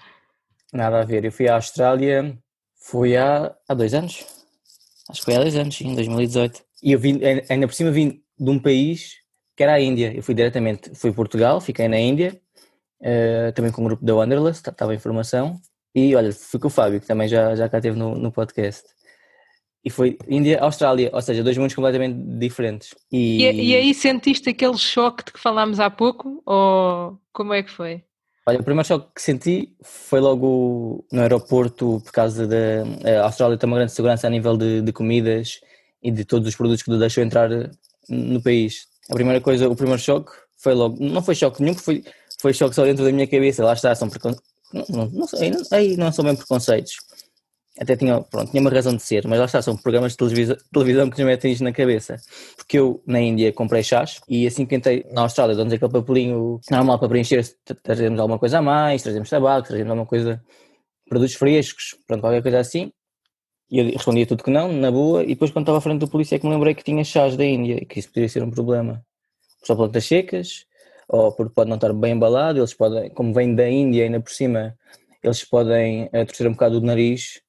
Nada 0.73 1.01
a 1.01 1.06
ver. 1.06 1.25
Eu 1.25 1.31
fui 1.31 1.47
à 1.47 1.56
Austrália, 1.56 2.38
fui 2.75 3.18
há, 3.18 3.56
há 3.68 3.73
dois 3.73 3.94
anos. 3.94 4.25
Acho 5.09 5.21
que 5.21 5.25
foi 5.25 5.35
há 5.35 5.39
dois 5.39 5.56
anos, 5.56 5.81
em 5.81 5.95
2018. 5.95 6.62
E 6.83 6.91
eu 6.91 7.00
vim, 7.00 7.19
ainda 7.50 7.68
por 7.68 7.73
cima 7.73 7.89
vim 7.89 8.21
de 8.38 8.50
um 8.50 8.59
país 8.59 9.20
que 9.62 9.63
era 9.63 9.74
a 9.74 9.80
Índia. 9.80 10.12
Eu 10.16 10.24
fui 10.24 10.34
diretamente, 10.34 10.90
fui 10.96 11.12
Portugal, 11.12 11.62
fiquei 11.62 11.88
na 11.88 12.00
Índia, 12.00 12.36
uh, 13.00 13.52
também 13.54 13.72
com 13.72 13.84
o 13.84 13.86
grupo 13.86 14.04
da 14.04 14.16
Wanderlust, 14.16 14.68
estava 14.68 14.96
em 14.96 14.98
formação, 14.98 15.62
e 15.94 16.16
olha, 16.16 16.34
fui 16.34 16.60
com 16.60 16.66
o 16.66 16.72
Fábio, 16.72 17.00
que 17.00 17.06
também 17.06 17.28
já, 17.28 17.56
já 17.56 17.69
cá 17.69 17.78
esteve 17.78 17.96
no, 17.96 18.16
no 18.16 18.31
podcast. 18.31 18.84
E 19.86 19.92
foi 19.92 20.18
Índia-Austrália, 20.28 21.12
ou 21.13 21.22
seja, 21.22 21.44
dois 21.44 21.56
mundos 21.60 21.75
completamente 21.75 22.18
diferentes. 22.40 22.96
E... 23.12 23.44
e... 23.44 23.69
E, 23.69 23.75
aí 23.75 23.94
sentiste 23.94 24.50
aquele 24.50 24.80
choque 24.80 25.25
de 25.25 25.34
que 25.34 25.40
falámos 25.40 25.80
há 25.80 25.92
pouco, 25.92 26.42
ou 26.44 27.19
como 27.31 27.54
é 27.54 27.62
que 27.62 27.69
foi? 27.69 28.04
Olha, 28.48 28.62
o 28.62 28.64
primeiro 28.64 28.88
choque 28.88 29.14
que 29.14 29.22
senti 29.22 29.75
foi 29.84 30.19
logo 30.19 31.06
no 31.12 31.22
aeroporto, 31.22 32.02
por 32.04 32.12
causa 32.12 32.48
da 32.48 33.19
a 33.22 33.25
Austrália 33.25 33.57
tem 33.60 33.68
uma 33.68 33.78
grande 33.78 33.92
segurança 33.92 34.25
a 34.25 34.30
nível 34.31 34.57
de, 34.57 34.81
de 34.81 34.92
comidas 34.92 35.60
e 36.02 36.10
de 36.10 36.25
todos 36.25 36.48
os 36.48 36.56
produtos 36.56 36.81
que 36.81 36.98
deixam 36.98 37.24
entrar 37.24 37.48
no 38.10 38.42
país. 38.42 38.90
A 39.09 39.13
primeira 39.13 39.42
coisa, 39.42 39.68
o 39.68 39.75
primeiro 39.75 40.01
choque 40.01 40.31
foi 40.57 40.74
logo, 40.74 40.98
não 41.00 41.21
foi 41.21 41.36
choque 41.36 41.62
nenhum, 41.62 41.75
foi, 41.75 42.03
foi 42.39 42.53
choque 42.53 42.75
só 42.75 42.83
dentro 42.83 43.03
da 43.03 43.12
minha 43.12 43.27
cabeça, 43.27 43.63
lá 43.63 43.74
está, 43.74 43.94
são 43.95 44.09
preconceitos, 44.09 44.48
não, 44.74 44.86
não, 44.89 45.06
não, 45.07 45.27
sei, 45.27 45.51
aí 45.71 45.98
não 45.98 46.12
são 46.12 46.24
bem 46.24 46.36
preconceitos, 46.36 46.95
até 47.80 47.95
tinha, 47.95 48.21
pronto, 48.21 48.51
tinha 48.51 48.62
uma 48.62 48.69
razão 48.69 48.95
de 48.95 49.01
ser, 49.01 49.27
mas 49.27 49.39
lá 49.39 49.45
está, 49.45 49.62
são 49.62 49.75
programas 49.75 50.12
de 50.12 50.18
televisão, 50.18 50.56
televisão 50.71 51.09
que 51.09 51.18
nos 51.18 51.25
metem 51.25 51.51
isto 51.51 51.63
na 51.63 51.74
cabeça, 51.74 52.18
porque 52.56 52.77
eu 52.77 53.01
na 53.07 53.19
Índia 53.19 53.51
comprei 53.51 53.81
chás 53.81 54.19
e 54.30 54.45
assim 54.45 54.65
que 54.65 54.75
entrei 54.75 55.06
na 55.12 55.21
Austrália, 55.21 55.56
damos 55.56 55.74
aquele 55.74 55.92
papelinho 55.92 56.59
normal 56.69 57.00
para 57.00 57.09
preencher, 57.09 57.44
trazemos 57.81 58.19
alguma 58.19 58.38
coisa 58.38 58.59
a 58.59 58.62
mais, 58.62 59.01
trazemos 59.01 59.30
tabaco, 59.30 59.68
trazemos 59.68 59.89
alguma 59.89 60.06
coisa, 60.06 60.42
produtos 61.09 61.36
frescos, 61.36 61.95
pronto, 62.06 62.21
qualquer 62.21 62.44
coisa 62.44 62.59
assim, 62.59 62.92
e 63.71 63.79
eu 63.79 63.85
respondia 63.85 64.27
tudo 64.27 64.44
que 64.44 64.51
não, 64.51 64.73
na 64.73 64.91
boa, 64.91 65.23
e 65.23 65.27
depois 65.27 65.50
quando 65.50 65.63
estava 65.63 65.77
à 65.77 65.81
frente 65.81 66.00
do 66.00 66.07
polícia 66.09 66.35
é 66.35 66.39
que 66.39 66.45
me 66.45 66.51
lembrei 66.51 66.75
que 66.75 66.83
tinha 66.83 67.03
chás 67.06 67.38
da 67.38 67.45
Índia 67.45 67.75
e 67.81 67.85
que 67.85 68.00
isso 68.00 68.09
poderia 68.09 68.27
ser 68.27 68.44
um 68.44 68.51
problema. 68.51 69.01
Só 69.63 69.75
plantas 69.75 70.06
secas, 70.06 70.65
ou 71.07 71.31
porque 71.31 71.53
pode 71.53 71.69
não 71.69 71.77
estar 71.77 71.94
bem 71.94 72.13
embalado, 72.13 72.59
eles 72.59 72.73
podem, 72.73 73.09
como 73.12 73.33
vem 73.33 73.56
da 73.56 73.69
Índia 73.69 74.03
ainda 74.03 74.19
por 74.19 74.31
cima, 74.31 74.77
eles 75.23 75.45
podem 75.45 76.06
uh, 76.07 76.25
torcer 76.25 76.47
um 76.47 76.51
bocado 76.51 76.79
o 76.79 76.81
nariz. 76.81 77.41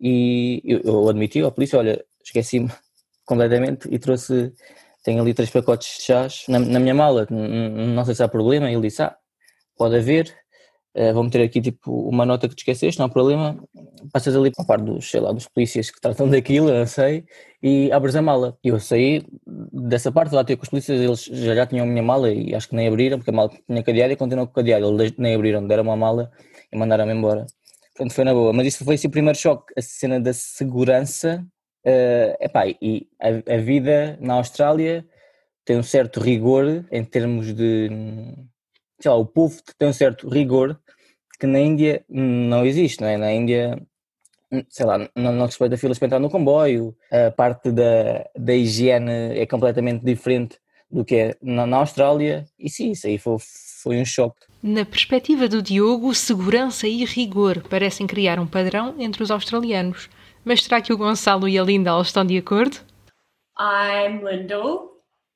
E 0.00 0.60
eu, 0.64 0.80
eu 0.82 1.08
admiti 1.08 1.40
à 1.40 1.50
polícia, 1.52 1.78
olha, 1.78 2.04
esqueci-me 2.24 2.68
completamente 3.24 3.88
e 3.92 3.98
trouxe, 3.98 4.52
tenho 5.04 5.22
ali 5.22 5.32
três 5.34 5.50
pacotes 5.50 5.98
de 5.98 6.04
chás 6.04 6.44
na, 6.48 6.58
na 6.58 6.80
minha 6.80 6.94
mala, 6.94 7.28
não 7.30 8.04
sei 8.04 8.16
se 8.16 8.24
há 8.24 8.28
problema, 8.28 8.68
e 8.68 8.74
ele 8.74 8.88
disse, 8.88 9.02
ah, 9.02 9.16
pode 9.76 9.96
haver, 9.96 10.34
uh, 10.96 11.12
vou 11.14 11.24
meter 11.24 11.42
aqui 11.42 11.60
tipo 11.60 12.08
uma 12.08 12.24
nota 12.26 12.48
que 12.48 12.54
te 12.54 12.60
esqueceste, 12.60 12.98
não 12.98 13.06
há 13.06 13.08
problema, 13.08 13.56
passas 14.12 14.34
ali 14.36 14.50
para 14.50 14.64
a 14.64 14.66
parte 14.66 14.84
dos, 14.84 15.10
sei 15.10 15.20
lá, 15.20 15.32
dos 15.32 15.48
polícias 15.48 15.90
que 15.90 16.00
tratam 16.00 16.28
daquilo, 16.30 16.72
não 16.72 16.86
sei, 16.86 17.24
e 17.62 17.90
abres 17.92 18.16
a 18.16 18.22
mala. 18.22 18.56
E 18.62 18.68
eu 18.68 18.78
saí 18.80 19.24
dessa 19.72 20.12
parte, 20.12 20.34
lá 20.34 20.44
ter 20.44 20.56
com 20.56 20.62
os 20.62 20.68
polícias, 20.68 21.00
eles 21.00 21.24
já, 21.24 21.54
já 21.54 21.66
tinham 21.66 21.86
a 21.86 21.88
minha 21.88 22.02
mala 22.02 22.32
e 22.32 22.54
acho 22.54 22.68
que 22.68 22.74
nem 22.74 22.88
abriram, 22.88 23.18
porque 23.18 23.30
a 23.30 23.34
mala 23.34 23.50
tinha 23.66 23.82
cadeado 23.82 24.12
e 24.12 24.16
continuou 24.16 24.46
com 24.46 24.52
o 24.52 24.54
cadeado, 24.54 24.88
eles 25.00 25.14
nem 25.18 25.34
abriram, 25.34 25.66
deram 25.66 25.82
uma 25.84 25.96
mala 25.96 26.30
e 26.72 26.76
mandaram-me 26.76 27.12
embora. 27.12 27.46
Portanto, 27.94 28.12
foi 28.12 28.24
na 28.24 28.34
boa. 28.34 28.52
Mas 28.52 28.66
isso 28.66 28.84
foi 28.84 28.96
assim, 28.96 29.06
o 29.06 29.10
primeiro 29.10 29.38
choque, 29.38 29.72
a 29.76 29.82
cena 29.82 30.20
da 30.20 30.32
segurança. 30.32 31.46
Uh, 31.86 32.34
epá, 32.40 32.66
e 32.66 33.06
a, 33.20 33.54
a 33.54 33.58
vida 33.58 34.18
na 34.20 34.34
Austrália 34.34 35.06
tem 35.64 35.78
um 35.78 35.82
certo 35.82 36.20
rigor 36.20 36.84
em 36.90 37.04
termos 37.04 37.54
de. 37.54 37.88
Sei 39.04 39.10
lá, 39.10 39.18
o 39.18 39.26
povo 39.26 39.60
tem 39.76 39.86
um 39.86 39.92
certo 39.92 40.30
rigor 40.30 40.80
que 41.38 41.46
na 41.46 41.60
Índia 41.60 42.02
não 42.08 42.64
existe, 42.64 43.02
não 43.02 43.08
é? 43.08 43.18
Na 43.18 43.30
Índia 43.30 43.78
sei 44.70 44.86
lá, 44.86 44.98
não, 45.14 45.30
não 45.30 45.44
respeita 45.44 45.76
filas 45.76 45.98
para 45.98 46.06
entrar 46.06 46.18
no 46.18 46.30
comboio, 46.30 46.96
a 47.12 47.30
parte 47.30 47.70
da, 47.70 48.24
da 48.34 48.54
higiene 48.54 49.38
é 49.38 49.44
completamente 49.44 50.02
diferente 50.02 50.58
do 50.90 51.04
que 51.04 51.16
é 51.16 51.36
na, 51.42 51.66
na 51.66 51.76
Austrália, 51.78 52.46
e 52.58 52.70
sim, 52.70 52.92
isso 52.92 53.06
aí 53.06 53.18
foi, 53.18 53.36
foi 53.82 54.00
um 54.00 54.06
choque. 54.06 54.46
Na 54.62 54.86
perspectiva 54.86 55.48
do 55.48 55.60
Diogo, 55.60 56.14
segurança 56.14 56.88
e 56.88 57.04
rigor 57.04 57.62
parecem 57.68 58.06
criar 58.06 58.40
um 58.40 58.46
padrão 58.46 58.94
entre 58.98 59.22
os 59.22 59.30
australianos. 59.30 60.08
Mas 60.46 60.62
será 60.62 60.80
que 60.80 60.94
o 60.94 60.96
Gonçalo 60.96 61.46
e 61.46 61.58
a 61.58 61.62
Linda 61.62 62.00
estão 62.00 62.24
de 62.24 62.38
acordo? 62.38 62.78
I'm 63.60 64.24
Lyndall. 64.24 64.94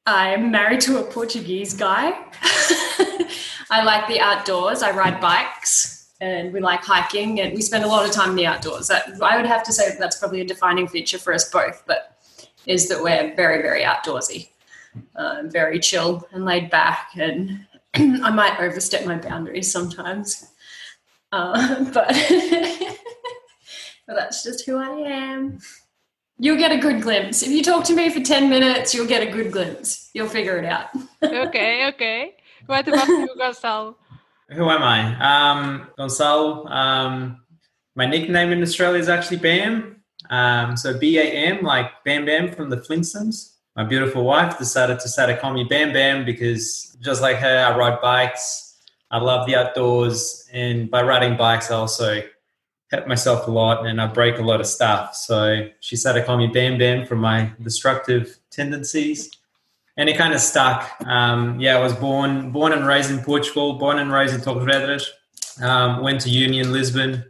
I'm 0.08 0.48
married 0.50 0.82
to 0.86 0.96
a 0.96 1.02
Portuguese 1.02 1.76
guy. 1.76 2.14
I 3.70 3.82
like 3.82 4.08
the 4.08 4.20
outdoors. 4.20 4.82
I 4.82 4.90
ride 4.92 5.20
bikes. 5.20 5.96
and 6.20 6.52
we 6.52 6.58
like 6.58 6.82
hiking 6.82 7.40
and 7.40 7.54
we 7.54 7.62
spend 7.62 7.84
a 7.84 7.86
lot 7.86 8.04
of 8.04 8.10
time 8.10 8.30
in 8.30 8.36
the 8.36 8.46
outdoors. 8.46 8.90
I 8.90 9.36
would 9.36 9.46
have 9.46 9.62
to 9.64 9.72
say 9.72 9.88
that 9.88 9.98
that's 10.00 10.18
probably 10.18 10.40
a 10.40 10.44
defining 10.44 10.88
feature 10.88 11.18
for 11.18 11.32
us 11.32 11.48
both, 11.48 11.84
but 11.86 12.18
is 12.66 12.88
that 12.88 13.02
we're 13.02 13.34
very, 13.36 13.62
very 13.62 13.82
outdoorsy, 13.82 14.48
uh, 15.14 15.42
very 15.44 15.78
chill 15.78 16.26
and 16.32 16.44
laid 16.44 16.70
back. 16.70 17.10
And 17.16 17.66
I 17.94 18.30
might 18.30 18.58
overstep 18.58 19.06
my 19.06 19.16
boundaries 19.16 19.70
sometimes, 19.70 20.50
uh, 21.30 21.84
but, 21.92 22.08
but 24.06 24.16
that's 24.16 24.42
just 24.42 24.66
who 24.66 24.76
I 24.76 24.90
am. 25.08 25.60
You'll 26.40 26.58
get 26.58 26.70
a 26.70 26.78
good 26.78 27.02
glimpse. 27.02 27.42
If 27.42 27.50
you 27.50 27.64
talk 27.64 27.84
to 27.84 27.94
me 27.94 28.10
for 28.10 28.20
10 28.20 28.48
minutes, 28.48 28.94
you'll 28.94 29.08
get 29.08 29.26
a 29.26 29.30
good 29.30 29.50
glimpse. 29.50 30.10
You'll 30.14 30.28
figure 30.28 30.56
it 30.56 30.64
out. 30.64 30.88
okay, 31.22 31.88
okay. 31.88 32.34
What 32.68 32.86
about 32.86 33.08
you, 33.08 33.28
Gonçalo? 33.34 33.94
Who 34.50 34.68
am 34.68 34.82
I? 34.82 35.00
Um, 35.30 35.88
Gonzalo. 35.96 36.66
Um, 36.66 37.40
my 37.96 38.04
nickname 38.04 38.52
in 38.52 38.60
Australia 38.60 39.00
is 39.00 39.08
actually 39.08 39.38
Bam. 39.38 40.02
Um, 40.28 40.76
so 40.76 40.98
B 40.98 41.18
A 41.18 41.22
M, 41.22 41.64
like 41.64 42.04
Bam 42.04 42.26
Bam 42.26 42.52
from 42.52 42.68
the 42.68 42.76
Flintstones. 42.76 43.54
My 43.74 43.84
beautiful 43.84 44.22
wife 44.22 44.58
decided 44.58 45.00
to 45.00 45.08
start 45.08 45.30
to 45.30 45.38
call 45.38 45.54
me 45.54 45.64
Bam 45.64 45.94
Bam 45.94 46.26
because 46.26 46.94
just 47.00 47.22
like 47.22 47.36
her, 47.36 47.64
I 47.64 47.74
ride 47.74 48.02
bikes. 48.02 48.76
I 49.10 49.16
love 49.16 49.46
the 49.46 49.56
outdoors, 49.56 50.46
and 50.52 50.90
by 50.90 51.02
riding 51.02 51.38
bikes, 51.38 51.70
I 51.70 51.76
also 51.76 52.20
hurt 52.90 53.08
myself 53.08 53.48
a 53.48 53.50
lot 53.50 53.86
and 53.86 53.98
I 53.98 54.08
break 54.08 54.38
a 54.38 54.42
lot 54.42 54.60
of 54.60 54.66
stuff. 54.66 55.14
So 55.14 55.70
she 55.80 55.96
started 55.96 56.26
calling 56.26 56.46
me 56.46 56.52
Bam 56.52 56.76
Bam 56.76 57.06
for 57.06 57.16
my 57.16 57.50
destructive 57.62 58.38
tendencies 58.50 59.30
and 59.98 60.08
it 60.08 60.16
kind 60.16 60.32
of 60.32 60.40
stuck. 60.40 60.90
Um, 61.04 61.60
yeah, 61.60 61.76
I 61.76 61.80
was 61.80 61.92
born 61.92 62.50
born 62.52 62.72
and 62.72 62.86
raised 62.86 63.10
in 63.10 63.18
Portugal, 63.18 63.74
born 63.74 63.98
and 63.98 64.10
raised 64.10 64.34
in 64.34 64.40
Torres 64.40 64.64
Vedras. 64.64 65.04
Um, 65.62 66.02
went 66.02 66.20
to 66.22 66.30
uni 66.30 66.60
in 66.60 66.72
Lisbon, 66.72 67.24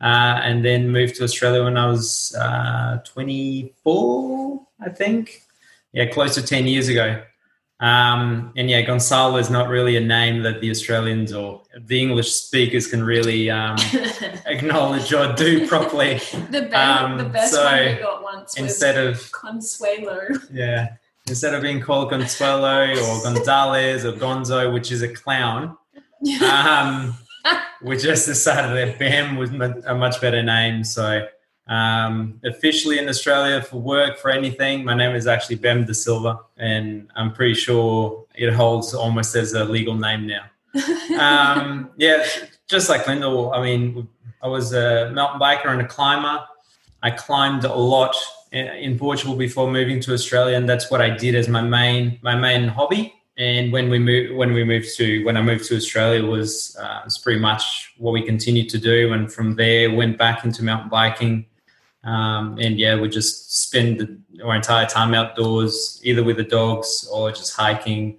uh, 0.00 0.40
and 0.42 0.64
then 0.64 0.88
moved 0.90 1.16
to 1.16 1.24
Australia 1.24 1.62
when 1.64 1.76
I 1.76 1.86
was 1.86 2.34
uh, 2.34 2.98
24, 3.04 4.66
I 4.80 4.88
think. 4.88 5.42
Yeah, 5.92 6.06
close 6.06 6.34
to 6.34 6.42
10 6.42 6.66
years 6.66 6.88
ago. 6.88 7.22
Um, 7.80 8.52
and 8.56 8.68
yeah, 8.68 8.82
Gonzalo 8.82 9.36
is 9.36 9.50
not 9.50 9.68
really 9.68 9.96
a 9.96 10.00
name 10.00 10.42
that 10.42 10.60
the 10.60 10.70
Australians 10.70 11.32
or 11.32 11.62
the 11.78 12.00
English 12.00 12.32
speakers 12.32 12.88
can 12.88 13.04
really 13.04 13.50
um, 13.50 13.76
acknowledge 14.46 15.12
or 15.12 15.32
do 15.34 15.66
properly. 15.68 16.14
the, 16.50 16.68
best, 16.70 17.18
the 17.18 17.30
best 17.32 17.54
Um, 17.54 17.60
so 17.60 17.64
one 17.64 17.86
we 17.86 17.94
got 18.02 18.22
once 18.22 18.56
was 18.56 18.64
Instead 18.64 18.96
of 18.98 19.30
Consuelo. 19.32 20.26
yeah, 20.52 20.96
instead 21.28 21.54
of 21.54 21.62
being 21.62 21.80
called 21.80 22.10
Consuelo 22.10 22.90
or 22.90 23.22
Gonzalez 23.22 24.04
or 24.04 24.12
Gonzo, 24.12 24.72
which 24.72 24.92
is 24.92 25.02
a 25.02 25.08
clown, 25.08 25.76
um, 26.50 27.16
we 27.82 27.96
just 27.96 28.26
decided 28.26 28.76
that 28.76 28.98
Bam 28.98 29.36
was 29.36 29.50
a 29.50 29.94
much 29.94 30.20
better 30.20 30.42
name. 30.42 30.84
So 30.84 31.26
um, 31.68 32.40
officially 32.44 32.98
in 32.98 33.08
Australia 33.08 33.62
for 33.62 33.80
work 33.80 34.18
for 34.18 34.30
anything, 34.30 34.84
my 34.84 34.94
name 34.94 35.14
is 35.14 35.26
actually 35.26 35.56
Bam 35.56 35.84
De 35.84 35.94
Silva, 35.94 36.40
and 36.56 37.08
I'm 37.14 37.32
pretty 37.32 37.54
sure 37.54 38.24
it 38.34 38.52
holds 38.52 38.94
almost 38.94 39.34
as 39.36 39.52
a 39.52 39.64
legal 39.64 39.94
name 39.94 40.26
now. 40.26 40.44
Um, 41.18 41.90
yeah, 41.96 42.26
just 42.68 42.88
like 42.88 43.06
Lyndall, 43.06 43.52
I 43.52 43.62
mean, 43.62 44.08
I 44.42 44.48
was 44.48 44.72
a 44.72 45.10
mountain 45.12 45.40
biker 45.40 45.66
and 45.66 45.82
a 45.82 45.86
climber. 45.86 46.44
I 47.02 47.10
climbed 47.10 47.64
a 47.64 47.74
lot 47.74 48.16
in- 48.52 48.98
Portugal 48.98 49.36
before 49.36 49.70
moving 49.70 50.00
to 50.00 50.12
Australia, 50.12 50.56
and 50.56 50.68
that's 50.68 50.90
what 50.90 51.00
I 51.00 51.10
did 51.10 51.34
as 51.34 51.48
my 51.48 51.62
main 51.62 52.18
my 52.22 52.34
main 52.34 52.68
hobby. 52.68 53.14
And 53.36 53.72
when 53.72 53.88
we 53.88 53.98
moved 53.98 54.34
when 54.34 54.52
we 54.52 54.64
moved 54.64 54.96
to 54.96 55.24
when 55.24 55.36
I 55.36 55.42
moved 55.42 55.66
to 55.66 55.76
Australia 55.76 56.24
was 56.24 56.76
uh, 56.80 57.00
was 57.04 57.18
pretty 57.18 57.40
much 57.40 57.94
what 57.98 58.12
we 58.12 58.22
continued 58.22 58.68
to 58.70 58.78
do, 58.78 59.12
and 59.12 59.32
from 59.32 59.54
there 59.54 59.94
went 59.94 60.18
back 60.18 60.44
into 60.44 60.64
mountain 60.64 60.88
biking. 60.88 61.46
Um, 62.04 62.56
and 62.58 62.78
yeah, 62.78 62.98
we 62.98 63.08
just 63.08 63.62
spend 63.64 64.00
the, 64.00 64.18
our 64.44 64.54
entire 64.54 64.86
time 64.86 65.14
outdoors, 65.14 66.00
either 66.04 66.22
with 66.22 66.36
the 66.36 66.44
dogs 66.44 67.08
or 67.12 67.30
just 67.30 67.54
hiking, 67.54 68.18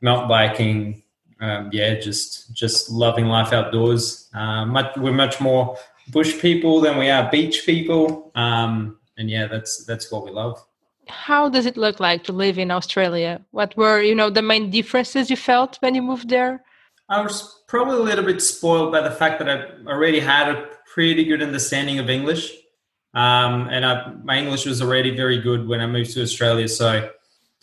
mountain 0.00 0.28
biking. 0.28 1.02
Um, 1.40 1.70
yeah, 1.72 1.94
just 1.94 2.52
just 2.52 2.90
loving 2.90 3.26
life 3.26 3.52
outdoors. 3.52 4.28
Uh, 4.34 4.66
much, 4.66 4.96
we're 4.96 5.12
much 5.12 5.40
more 5.40 5.76
bush 6.10 6.38
people 6.40 6.80
than 6.80 6.98
we 6.98 7.10
are 7.10 7.30
beach 7.30 7.64
people. 7.64 8.32
Um, 8.34 8.98
and 9.18 9.28
yeah, 9.28 9.46
that's 9.46 9.84
that's 9.84 10.10
what 10.10 10.24
we 10.24 10.30
love. 10.30 10.64
How 11.08 11.48
does 11.48 11.66
it 11.66 11.76
look 11.76 12.00
like 12.00 12.24
to 12.24 12.32
live 12.32 12.58
in 12.58 12.70
Australia? 12.70 13.40
What 13.50 13.76
were, 13.76 14.02
you 14.02 14.14
know, 14.14 14.30
the 14.30 14.42
main 14.42 14.70
differences 14.70 15.30
you 15.30 15.36
felt 15.36 15.76
when 15.80 15.94
you 15.94 16.02
moved 16.02 16.28
there? 16.28 16.62
I 17.08 17.22
was 17.22 17.62
probably 17.66 17.96
a 17.96 18.02
little 18.02 18.24
bit 18.24 18.42
spoiled 18.42 18.92
by 18.92 19.00
the 19.00 19.10
fact 19.10 19.38
that 19.38 19.48
I 19.48 19.90
already 19.90 20.20
had 20.20 20.50
a 20.50 20.68
pretty 20.92 21.24
good 21.24 21.42
understanding 21.42 21.98
of 21.98 22.10
English, 22.10 22.52
um, 23.14 23.68
and 23.70 23.84
I, 23.84 24.12
my 24.22 24.38
English 24.38 24.66
was 24.66 24.82
already 24.82 25.16
very 25.16 25.40
good 25.40 25.66
when 25.66 25.80
I 25.80 25.86
moved 25.86 26.12
to 26.12 26.22
Australia. 26.22 26.68
So 26.68 27.10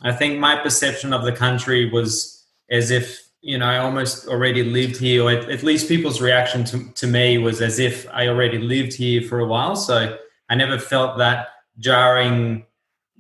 I 0.02 0.12
think 0.12 0.40
my 0.40 0.56
perception 0.56 1.14
of 1.14 1.24
the 1.24 1.32
country 1.32 1.90
was 1.90 2.46
as 2.72 2.90
if 2.90 3.30
you 3.42 3.60
know 3.60 3.68
I 3.68 3.78
almost 3.78 4.28
already 4.28 4.64
lived 4.64 4.98
here, 4.98 5.24
or 5.24 5.32
at, 5.32 5.50
at 5.50 5.62
least 5.62 5.88
people's 5.88 6.20
reaction 6.20 6.64
to, 6.66 6.92
to 6.94 7.08
me 7.08 7.38
was 7.38 7.62
as 7.62 7.78
if 7.78 8.08
I 8.12 8.28
already 8.28 8.58
lived 8.58 8.94
here 8.94 9.22
for 9.22 9.40
a 9.40 9.46
while. 9.46 9.76
So 9.76 10.18
I 10.50 10.56
never 10.56 10.78
felt 10.78 11.18
that 11.18 11.48
jarring 11.80 12.66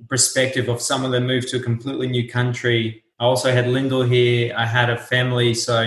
perspective 0.10 0.70
of 0.70 0.82
someone 0.82 1.12
that 1.12 1.22
moved 1.22 1.50
to 1.50 1.58
a 1.58 1.62
completely 1.62 2.08
new 2.08 2.27
country. 2.27 3.03
I 3.20 3.24
also 3.24 3.51
had 3.51 3.67
Lyndall 3.67 4.03
here. 4.03 4.53
I 4.55 4.65
had 4.65 4.89
a 4.89 4.98
family, 4.98 5.53
so 5.53 5.84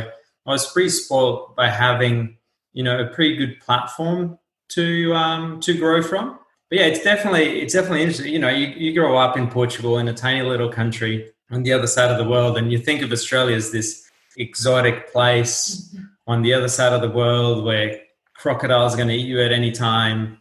I 0.47 0.51
was 0.51 0.71
pretty 0.73 0.89
spoiled 0.89 1.55
by 1.57 1.69
having 1.69 2.37
you 2.73 2.83
know 2.83 3.01
a 3.01 3.07
pretty 3.07 3.37
good 3.37 3.61
platform 3.61 4.39
to 4.71 5.15
um, 5.15 5.61
to 5.61 5.77
grow 5.77 6.03
from. 6.03 6.39
But 6.71 6.79
yeah, 6.79 6.87
it's 6.87 7.03
definitely 7.03 7.61
it's 7.61 7.75
definitely 7.75 8.03
interesting. 8.03 8.33
You 8.33 8.39
know, 8.39 8.51
you, 8.51 8.69
you 8.69 8.93
grow 8.95 9.17
up 9.17 9.37
in 9.37 9.49
Portugal 9.49 9.99
in 9.99 10.09
a 10.09 10.15
tiny 10.15 10.43
little 10.43 10.71
country 10.71 11.31
on 11.51 11.63
the 11.63 11.73
other 11.73 11.87
side 11.87 12.11
of 12.11 12.19
the 12.19 12.29
world, 12.29 12.57
and 12.59 12.73
you 12.73 12.79
think 12.79 13.03
of 13.03 13.13
Australia 13.13 13.57
as 13.57 13.71
this 13.71 14.09
exotic 14.37 15.11
place 15.13 15.95
on 16.27 16.43
the 16.43 16.55
other 16.55 16.69
side 16.69 16.93
of 16.93 17.01
the 17.01 17.11
world 17.11 17.65
where 17.65 18.01
crocodiles 18.35 18.95
are 18.95 18.97
going 18.97 19.09
to 19.09 19.15
eat 19.15 19.27
you 19.27 19.41
at 19.43 19.51
any 19.51 19.73
time, 19.73 20.39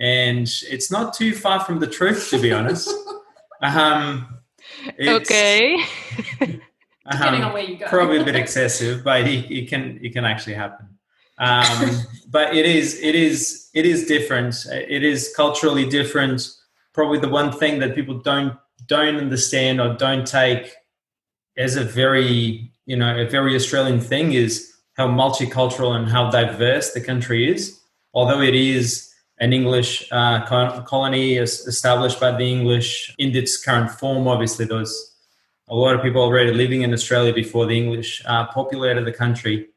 and 0.00 0.50
it's 0.68 0.90
not 0.90 1.14
too 1.14 1.34
far 1.34 1.60
from 1.60 1.78
the 1.78 1.86
truth, 1.86 2.30
to 2.30 2.40
be 2.40 2.52
honest. 2.52 2.88
um, 3.62 4.40
it's- 4.96 5.20
Okay. 5.20 5.84
Depending 7.10 7.42
um, 7.42 7.48
on 7.48 7.54
where 7.54 7.64
you 7.64 7.76
go. 7.76 7.86
probably 7.86 8.20
a 8.20 8.24
bit 8.24 8.36
excessive, 8.36 9.02
but 9.02 9.26
it, 9.26 9.50
it 9.50 9.68
can 9.68 9.98
it 10.02 10.12
can 10.12 10.24
actually 10.24 10.54
happen. 10.54 10.86
Um, 11.38 12.02
but 12.30 12.54
it 12.54 12.66
is 12.66 13.00
it 13.02 13.14
is 13.14 13.68
it 13.74 13.84
is 13.84 14.06
different. 14.06 14.54
It 14.70 15.02
is 15.02 15.32
culturally 15.34 15.88
different. 15.88 16.48
Probably 16.92 17.18
the 17.18 17.28
one 17.28 17.52
thing 17.52 17.80
that 17.80 17.94
people 17.96 18.18
don't 18.18 18.54
don't 18.86 19.16
understand 19.16 19.80
or 19.80 19.94
don't 19.94 20.26
take 20.26 20.72
as 21.56 21.74
a 21.74 21.82
very 21.82 22.70
you 22.86 22.96
know 22.96 23.18
a 23.18 23.28
very 23.28 23.56
Australian 23.56 24.00
thing 24.00 24.32
is 24.32 24.72
how 24.96 25.08
multicultural 25.08 25.96
and 25.96 26.08
how 26.08 26.30
diverse 26.30 26.92
the 26.92 27.00
country 27.00 27.50
is. 27.50 27.80
Although 28.14 28.42
it 28.42 28.54
is 28.54 29.09
an 29.40 29.52
English 29.52 30.06
uh, 30.12 30.44
colony 30.84 31.36
established 31.36 32.20
by 32.20 32.30
the 32.30 32.44
English 32.44 33.14
in 33.18 33.34
its 33.34 33.62
current 33.62 33.90
form, 33.90 34.28
obviously 34.28 34.66
there 34.66 34.78
was 34.78 35.16
a 35.68 35.74
lot 35.74 35.94
of 35.94 36.02
people 36.02 36.20
already 36.20 36.52
living 36.52 36.82
in 36.82 36.92
Australia 36.92 37.32
before 37.32 37.66
the 37.66 37.76
English 37.76 38.22
uh, 38.26 38.46
populated 38.46 39.04
the 39.04 39.12
country 39.12 39.68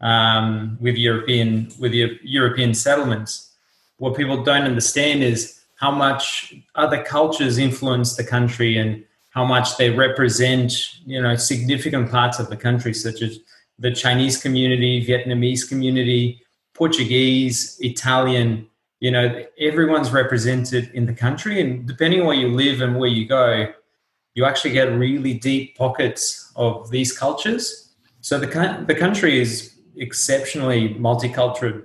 um, 0.00 0.78
with 0.80 0.96
European 0.96 1.72
with 1.80 1.92
European 1.92 2.74
settlements. 2.74 3.52
What 3.96 4.16
people 4.16 4.44
don't 4.44 4.62
understand 4.62 5.22
is 5.22 5.60
how 5.76 5.90
much 5.90 6.54
other 6.74 7.02
cultures 7.02 7.58
influence 7.58 8.16
the 8.16 8.24
country 8.24 8.76
and 8.78 9.04
how 9.30 9.44
much 9.44 9.76
they 9.76 9.90
represent, 9.90 10.72
you 11.06 11.20
know, 11.20 11.34
significant 11.36 12.10
parts 12.10 12.38
of 12.38 12.48
the 12.50 12.56
country, 12.56 12.94
such 12.94 13.22
as 13.22 13.38
the 13.78 13.92
Chinese 13.92 14.40
community, 14.40 15.04
Vietnamese 15.04 15.68
community, 15.68 16.42
Portuguese, 16.74 17.76
Italian. 17.80 18.66
You 19.00 19.12
know, 19.12 19.44
everyone's 19.58 20.10
represented 20.10 20.90
in 20.92 21.06
the 21.06 21.14
country, 21.14 21.60
and 21.60 21.86
depending 21.86 22.24
where 22.26 22.34
you 22.36 22.48
live 22.48 22.80
and 22.80 22.98
where 22.98 23.08
you 23.08 23.26
go, 23.26 23.72
you 24.34 24.44
actually 24.44 24.72
get 24.72 24.92
really 24.92 25.34
deep 25.34 25.76
pockets 25.76 26.52
of 26.56 26.90
these 26.90 27.16
cultures. 27.16 27.94
So 28.20 28.38
the 28.38 28.84
the 28.86 28.94
country 28.94 29.40
is 29.40 29.74
exceptionally 29.96 30.94
multicultural. 30.94 31.82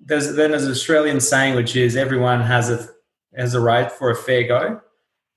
There's 0.00 0.34
then 0.34 0.50
there's 0.50 0.64
an 0.64 0.70
Australian 0.70 1.20
saying 1.20 1.54
which 1.54 1.76
is 1.76 1.96
everyone 1.96 2.40
has 2.40 2.70
a 2.70 2.88
has 3.36 3.54
a 3.54 3.60
right 3.60 3.90
for 3.90 4.10
a 4.10 4.16
fair 4.16 4.46
go, 4.46 4.80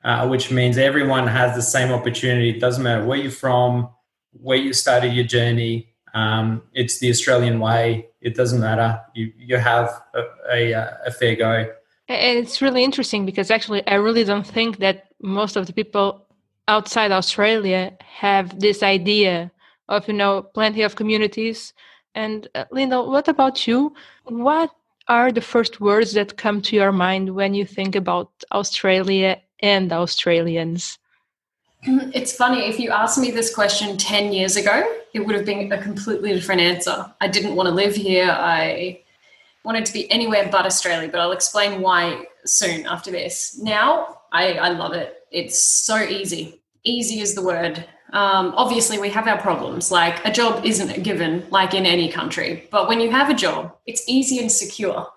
uh, 0.03 0.27
which 0.27 0.51
means 0.51 0.77
everyone 0.77 1.27
has 1.27 1.55
the 1.55 1.61
same 1.61 1.91
opportunity. 1.91 2.49
It 2.49 2.59
doesn't 2.59 2.83
matter 2.83 3.05
where 3.05 3.17
you're 3.17 3.31
from, 3.31 3.89
where 4.31 4.57
you 4.57 4.73
started 4.73 5.13
your 5.13 5.25
journey. 5.25 5.93
Um, 6.13 6.63
it's 6.73 6.99
the 6.99 7.09
Australian 7.09 7.59
way. 7.59 8.07
It 8.27 8.35
doesn't 8.35 8.59
matter. 8.59 8.89
You 9.15 9.25
you 9.37 9.57
have 9.71 9.87
a, 10.13 10.21
a, 10.51 10.59
a 11.09 11.11
fair 11.11 11.35
go. 11.35 11.53
And 12.09 12.37
it's 12.39 12.61
really 12.61 12.83
interesting 12.83 13.25
because 13.25 13.49
actually, 13.49 13.81
I 13.87 13.95
really 13.95 14.25
don't 14.25 14.49
think 14.57 14.79
that 14.79 14.97
most 15.21 15.55
of 15.55 15.65
the 15.65 15.73
people 15.79 16.27
outside 16.67 17.11
Australia 17.11 17.81
have 18.23 18.59
this 18.59 18.83
idea 18.83 19.49
of, 19.87 20.07
you 20.09 20.13
know, 20.13 20.33
plenty 20.41 20.81
of 20.83 20.95
communities. 20.95 21.73
And 22.15 22.47
uh, 22.53 22.65
Linda, 22.71 23.01
what 23.01 23.29
about 23.29 23.65
you? 23.67 23.93
What 24.25 24.71
are 25.07 25.31
the 25.31 25.47
first 25.53 25.79
words 25.79 26.11
that 26.13 26.37
come 26.43 26.61
to 26.63 26.75
your 26.75 26.91
mind 26.91 27.33
when 27.33 27.53
you 27.53 27.65
think 27.65 27.95
about 27.95 28.29
Australia 28.51 29.41
and 29.61 29.93
Australians? 29.93 30.99
It's 32.13 32.33
funny, 32.33 32.67
if 32.67 32.79
you 32.79 32.91
asked 32.91 33.17
me 33.17 33.31
this 33.31 33.53
question 33.53 33.97
10 33.97 34.33
years 34.33 34.55
ago, 34.55 34.83
it 35.13 35.25
would 35.25 35.35
have 35.35 35.45
been 35.45 35.71
a 35.71 35.81
completely 35.81 36.33
different 36.33 36.61
answer. 36.61 37.05
I 37.21 37.27
didn't 37.27 37.55
want 37.55 37.67
to 37.67 37.75
live 37.75 37.95
here. 37.95 38.29
I 38.29 39.01
wanted 39.63 39.85
to 39.85 39.93
be 39.93 40.09
anywhere 40.11 40.47
but 40.51 40.65
Australia, 40.65 41.09
but 41.09 41.19
I'll 41.19 41.31
explain 41.31 41.81
why 41.81 42.25
soon 42.45 42.85
after 42.85 43.11
this. 43.11 43.59
Now, 43.61 44.19
I, 44.31 44.53
I 44.53 44.69
love 44.69 44.93
it. 44.93 45.23
It's 45.31 45.61
so 45.61 45.97
easy. 45.97 46.61
Easy 46.83 47.19
is 47.19 47.35
the 47.35 47.43
word. 47.43 47.85
Um, 48.13 48.53
obviously, 48.55 48.97
we 48.99 49.09
have 49.09 49.27
our 49.27 49.39
problems. 49.39 49.91
Like 49.91 50.23
a 50.25 50.31
job 50.31 50.65
isn't 50.65 50.89
a 50.89 50.99
given, 50.99 51.45
like 51.49 51.73
in 51.73 51.85
any 51.85 52.09
country. 52.09 52.67
But 52.71 52.87
when 52.87 53.01
you 53.01 53.11
have 53.11 53.29
a 53.29 53.33
job, 53.33 53.75
it's 53.85 54.03
easy 54.07 54.39
and 54.39 54.51
secure. 54.51 55.07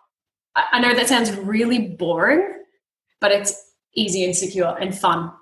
I, 0.57 0.65
I 0.73 0.81
know 0.81 0.95
that 0.95 1.09
sounds 1.09 1.33
really 1.37 1.89
boring, 1.89 2.65
but 3.21 3.31
it's 3.31 3.73
easy 3.95 4.25
and 4.25 4.35
secure 4.35 4.77
and 4.81 4.97
fun. 4.97 5.33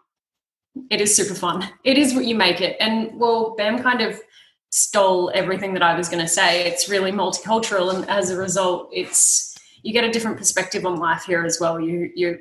It 0.91 1.01
is 1.01 1.15
super 1.15 1.35
fun. 1.35 1.69
It 1.85 1.99
is 1.99 2.15
what 2.15 2.25
you 2.25 2.35
make 2.35 2.61
it. 2.61 2.77
And 2.81 3.19
well, 3.19 3.55
Bam 3.57 3.83
kind 3.83 4.01
of 4.01 4.21
stole 4.71 5.31
everything 5.35 5.73
that 5.75 5.83
I 5.83 5.97
was 5.97 6.09
going 6.09 6.23
to 6.23 6.29
say. 6.29 6.67
It's 6.67 6.89
really 6.89 7.13
multicultural, 7.13 7.95
and 7.95 8.09
as 8.09 8.31
a 8.31 8.37
result, 8.37 8.91
it's 8.93 9.57
you 9.83 9.93
get 9.93 10.05
a 10.05 10.11
different 10.11 10.37
perspective 10.37 10.85
on 10.87 10.97
life 10.97 11.25
here 11.25 11.45
as 11.45 11.59
well. 11.61 11.81
You 11.81 12.11
you're 12.15 12.39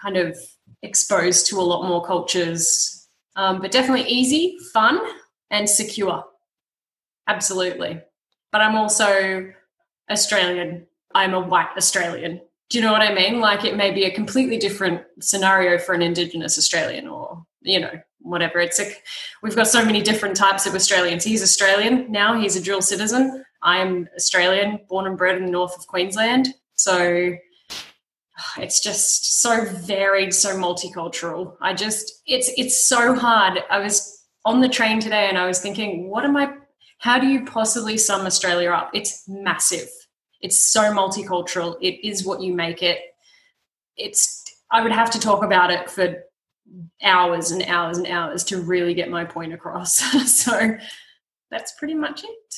kind 0.00 0.16
of 0.16 0.38
exposed 0.82 1.46
to 1.48 1.60
a 1.60 1.62
lot 1.62 1.86
more 1.86 2.04
cultures, 2.04 3.08
um, 3.36 3.60
but 3.60 3.70
definitely 3.70 4.08
easy, 4.08 4.56
fun, 4.72 5.00
and 5.50 5.68
secure. 5.68 6.24
Absolutely. 7.26 8.00
But 8.52 8.60
I'm 8.60 8.76
also 8.76 9.52
Australian. 10.10 10.86
I'm 11.14 11.34
a 11.34 11.40
white 11.40 11.70
Australian. 11.76 12.40
Do 12.68 12.78
you 12.78 12.84
know 12.84 12.92
what 12.92 13.02
I 13.02 13.12
mean? 13.12 13.40
Like 13.40 13.64
it 13.64 13.76
may 13.76 13.90
be 13.92 14.04
a 14.04 14.10
completely 14.10 14.56
different 14.56 15.02
scenario 15.20 15.76
for 15.78 15.92
an 15.92 16.02
Indigenous 16.02 16.56
Australian 16.56 17.08
or, 17.08 17.19
you 17.62 17.80
know, 17.80 17.92
whatever. 18.20 18.58
It's 18.60 18.78
like 18.78 19.02
we've 19.42 19.56
got 19.56 19.68
so 19.68 19.84
many 19.84 20.02
different 20.02 20.36
types 20.36 20.66
of 20.66 20.74
Australians. 20.74 21.24
He's 21.24 21.42
Australian 21.42 22.10
now, 22.10 22.38
he's 22.40 22.56
a 22.56 22.62
dual 22.62 22.82
citizen. 22.82 23.44
I'm 23.62 24.08
Australian, 24.16 24.80
born 24.88 25.06
and 25.06 25.18
bred 25.18 25.36
in 25.36 25.44
the 25.44 25.50
north 25.50 25.76
of 25.76 25.86
Queensland. 25.86 26.54
So 26.74 27.34
it's 28.58 28.80
just 28.80 29.42
so 29.42 29.64
varied, 29.64 30.34
so 30.34 30.56
multicultural. 30.56 31.56
I 31.60 31.74
just 31.74 32.22
it's 32.26 32.50
it's 32.56 32.86
so 32.86 33.14
hard. 33.14 33.62
I 33.70 33.78
was 33.78 34.24
on 34.44 34.60
the 34.60 34.68
train 34.68 35.00
today 35.00 35.28
and 35.28 35.36
I 35.36 35.46
was 35.46 35.60
thinking, 35.60 36.08
what 36.08 36.24
am 36.24 36.36
I 36.36 36.54
how 36.98 37.18
do 37.18 37.26
you 37.26 37.44
possibly 37.46 37.96
sum 37.96 38.26
Australia 38.26 38.70
up? 38.70 38.90
It's 38.92 39.24
massive. 39.26 39.88
It's 40.42 40.62
so 40.62 40.82
multicultural. 40.92 41.76
It 41.80 42.06
is 42.06 42.24
what 42.24 42.42
you 42.42 42.52
make 42.54 42.82
it. 42.82 42.98
It's 43.96 44.44
I 44.70 44.82
would 44.82 44.92
have 44.92 45.10
to 45.12 45.20
talk 45.20 45.42
about 45.42 45.70
it 45.70 45.90
for 45.90 46.22
hours 47.02 47.50
and 47.50 47.62
hours 47.62 47.98
and 47.98 48.06
hours 48.06 48.44
to 48.44 48.60
really 48.60 48.94
get 48.94 49.10
my 49.10 49.24
point 49.24 49.52
across. 49.52 49.96
so 50.26 50.76
that's 51.50 51.72
pretty 51.72 51.94
much 51.94 52.24
it. 52.24 52.54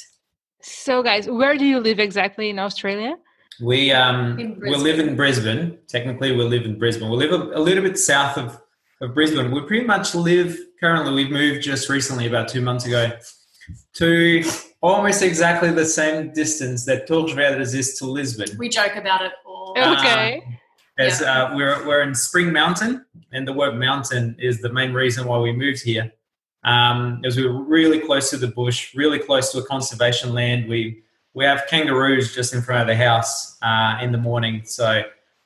So, 0.62 1.02
guys, 1.02 1.28
where 1.28 1.57
do 1.57 1.64
you 1.64 1.81
live 1.81 1.99
exactly 1.99 2.50
in 2.50 2.59
Australia? 2.59 3.16
We 3.61 3.90
um 3.92 4.37
we 4.37 4.75
live 4.75 4.99
in 4.99 5.16
Brisbane. 5.16 5.78
Technically, 5.88 6.33
we 6.33 6.45
live 6.45 6.64
in 6.64 6.78
Brisbane. 6.78 7.11
We 7.11 7.16
live 7.16 7.33
a, 7.33 7.59
a, 7.59 7.61
little 7.61 7.83
bit 7.83 7.99
south 7.99 8.38
of, 8.38 8.61
of 9.00 9.14
Brisbane. 9.14 9.50
We 9.50 9.61
pretty 9.62 9.85
much 9.85 10.14
live 10.14 10.59
currently. 10.81 11.12
We've 11.12 11.31
moved 11.31 11.62
just 11.62 11.88
recently, 11.88 12.26
about 12.26 12.49
two 12.49 12.62
months 12.62 12.87
ago, 12.87 13.12
to 13.95 14.45
almost 14.81 15.23
exactly 15.23 15.71
the 15.71 15.85
same 15.85 16.33
distance 16.33 16.85
that 16.87 17.07
Torres 17.07 17.75
is 17.75 17.99
to 17.99 18.07
Lisbon. 18.07 18.57
We 18.59 18.69
joke 18.69 18.97
about 18.97 19.23
it 19.23 19.33
all. 19.45 19.75
Okay. 19.76 20.42
Uh, 20.47 20.50
as 20.99 21.20
yeah. 21.20 21.44
uh, 21.44 21.56
we're 21.56 21.87
we're 21.87 22.02
in 22.02 22.14
Spring 22.14 22.52
Mountain, 22.52 23.04
and 23.32 23.46
the 23.46 23.52
word 23.52 23.75
mountain 23.76 24.37
is 24.38 24.61
the 24.61 24.72
main 24.72 24.92
reason 24.92 25.26
why 25.26 25.38
we 25.38 25.52
moved 25.52 25.82
here. 25.82 26.12
Um, 26.64 27.20
as 27.25 27.37
we 27.37 27.46
were 27.46 27.62
really 27.62 27.99
close 27.99 28.30
to 28.30 28.37
the 28.37 28.49
bush, 28.49 28.94
really 28.94 29.18
close 29.18 29.50
to 29.52 29.58
a 29.58 29.64
conservation 29.64 30.32
land. 30.32 30.68
We 30.68 31.02
we 31.34 31.44
have 31.44 31.66
kangaroos 31.68 32.34
just 32.34 32.54
in 32.54 32.62
front 32.62 32.82
of 32.82 32.87
the 32.87 32.96
house 32.96 33.56
uh, 33.62 33.99
in 34.02 34.12
the 34.12 34.18
morning, 34.18 34.62
so 34.64 35.02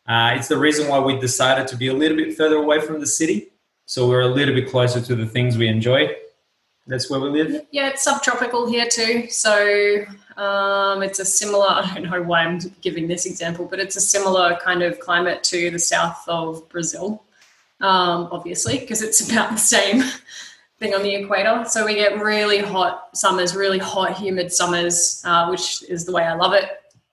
uh, 0.06 0.30
it's 0.34 0.48
the 0.48 0.58
reason 0.58 0.88
why 0.88 0.98
we 0.98 1.18
decided 1.18 1.68
to 1.68 1.76
be 1.76 1.88
a 1.88 1.94
little 1.94 2.16
bit 2.16 2.36
further 2.36 2.56
away 2.56 2.80
from 2.80 3.00
the 3.00 3.06
city, 3.06 3.48
so 3.86 4.08
we're 4.08 4.22
a 4.22 4.28
little 4.28 4.54
bit 4.54 4.68
closer 4.68 5.00
to 5.00 5.14
the 5.14 5.26
things 5.26 5.56
we 5.56 5.68
enjoy. 5.68 6.14
That's 6.86 7.10
where 7.10 7.20
we 7.20 7.30
live. 7.30 7.66
Yeah, 7.72 7.88
it's 7.88 8.04
subtropical 8.04 8.68
here 8.68 8.86
too, 8.86 9.28
so 9.28 10.04
um, 10.36 11.02
it's 11.02 11.18
a 11.18 11.24
similar. 11.24 11.66
I 11.70 11.94
don't 11.94 12.10
know 12.10 12.22
why 12.22 12.42
I'm 12.44 12.58
giving 12.80 13.08
this 13.08 13.26
example, 13.26 13.66
but 13.66 13.80
it's 13.80 13.96
a 13.96 14.00
similar 14.00 14.56
kind 14.62 14.82
of 14.82 15.00
climate 15.00 15.42
to 15.44 15.70
the 15.70 15.78
south 15.78 16.24
of 16.28 16.68
Brazil 16.68 17.22
um, 17.80 18.28
obviously, 18.32 18.78
because 18.78 19.02
it's 19.02 19.28
about 19.30 19.52
the 19.52 19.58
same 19.58 20.02
thing 20.78 20.94
on 20.94 21.02
the 21.02 21.14
equator. 21.14 21.64
So 21.68 21.84
we 21.84 21.94
get 21.94 22.20
really 22.20 22.58
hot 22.58 23.16
summers, 23.16 23.56
really 23.56 23.78
hot, 23.78 24.18
humid 24.18 24.52
summers, 24.52 25.22
uh, 25.24 25.48
which 25.48 25.82
is 25.88 26.04
the 26.04 26.12
way 26.12 26.24
I 26.24 26.34
love 26.34 26.52
it. 26.52 26.64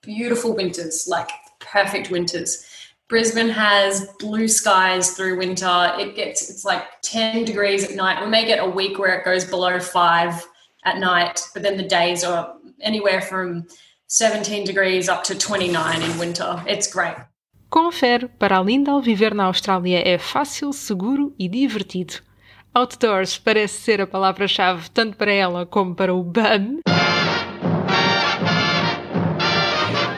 Beautiful 0.02 0.54
winters, 0.54 1.06
like 1.08 1.30
perfect 1.60 2.10
winters. 2.10 2.66
Brisbane 3.08 3.50
has 3.50 4.08
blue 4.18 4.48
skies 4.48 5.10
through 5.10 5.38
winter. 5.38 5.92
It 5.98 6.16
gets 6.16 6.48
it's 6.48 6.64
like 6.64 6.84
10 7.02 7.44
degrees 7.44 7.84
at 7.84 7.94
night. 7.94 8.22
We 8.22 8.30
may 8.30 8.46
get 8.46 8.60
a 8.60 8.68
week 8.68 8.98
where 8.98 9.18
it 9.18 9.24
goes 9.24 9.44
below 9.44 9.78
five 9.78 10.46
at 10.84 10.98
night, 10.98 11.42
but 11.52 11.62
then 11.62 11.76
the 11.76 11.86
days 11.86 12.24
are 12.24 12.54
anywhere 12.80 13.20
from 13.20 13.66
17 14.06 14.64
degrees 14.64 15.08
up 15.08 15.22
to 15.24 15.34
29 15.34 16.02
in 16.02 16.18
winter. 16.18 16.62
It's 16.66 16.90
great. 16.90 17.16
Confere, 17.70 18.28
para 18.38 18.56
além 18.56 18.82
de 18.82 19.00
viver 19.00 19.34
na 19.34 19.46
Austrália 19.46 20.00
é 20.06 20.16
fácil, 20.16 20.72
seguro 20.72 21.34
e 21.38 21.48
divertido. 21.48 22.14
Outdoors 22.72 23.36
parece 23.36 23.80
ser 23.80 24.00
a 24.00 24.06
palavra-chave 24.06 24.88
tanto 24.90 25.16
para 25.16 25.32
ela 25.32 25.66
como 25.66 25.94
para 25.94 26.14
o 26.14 26.22
BAM. 26.22 26.80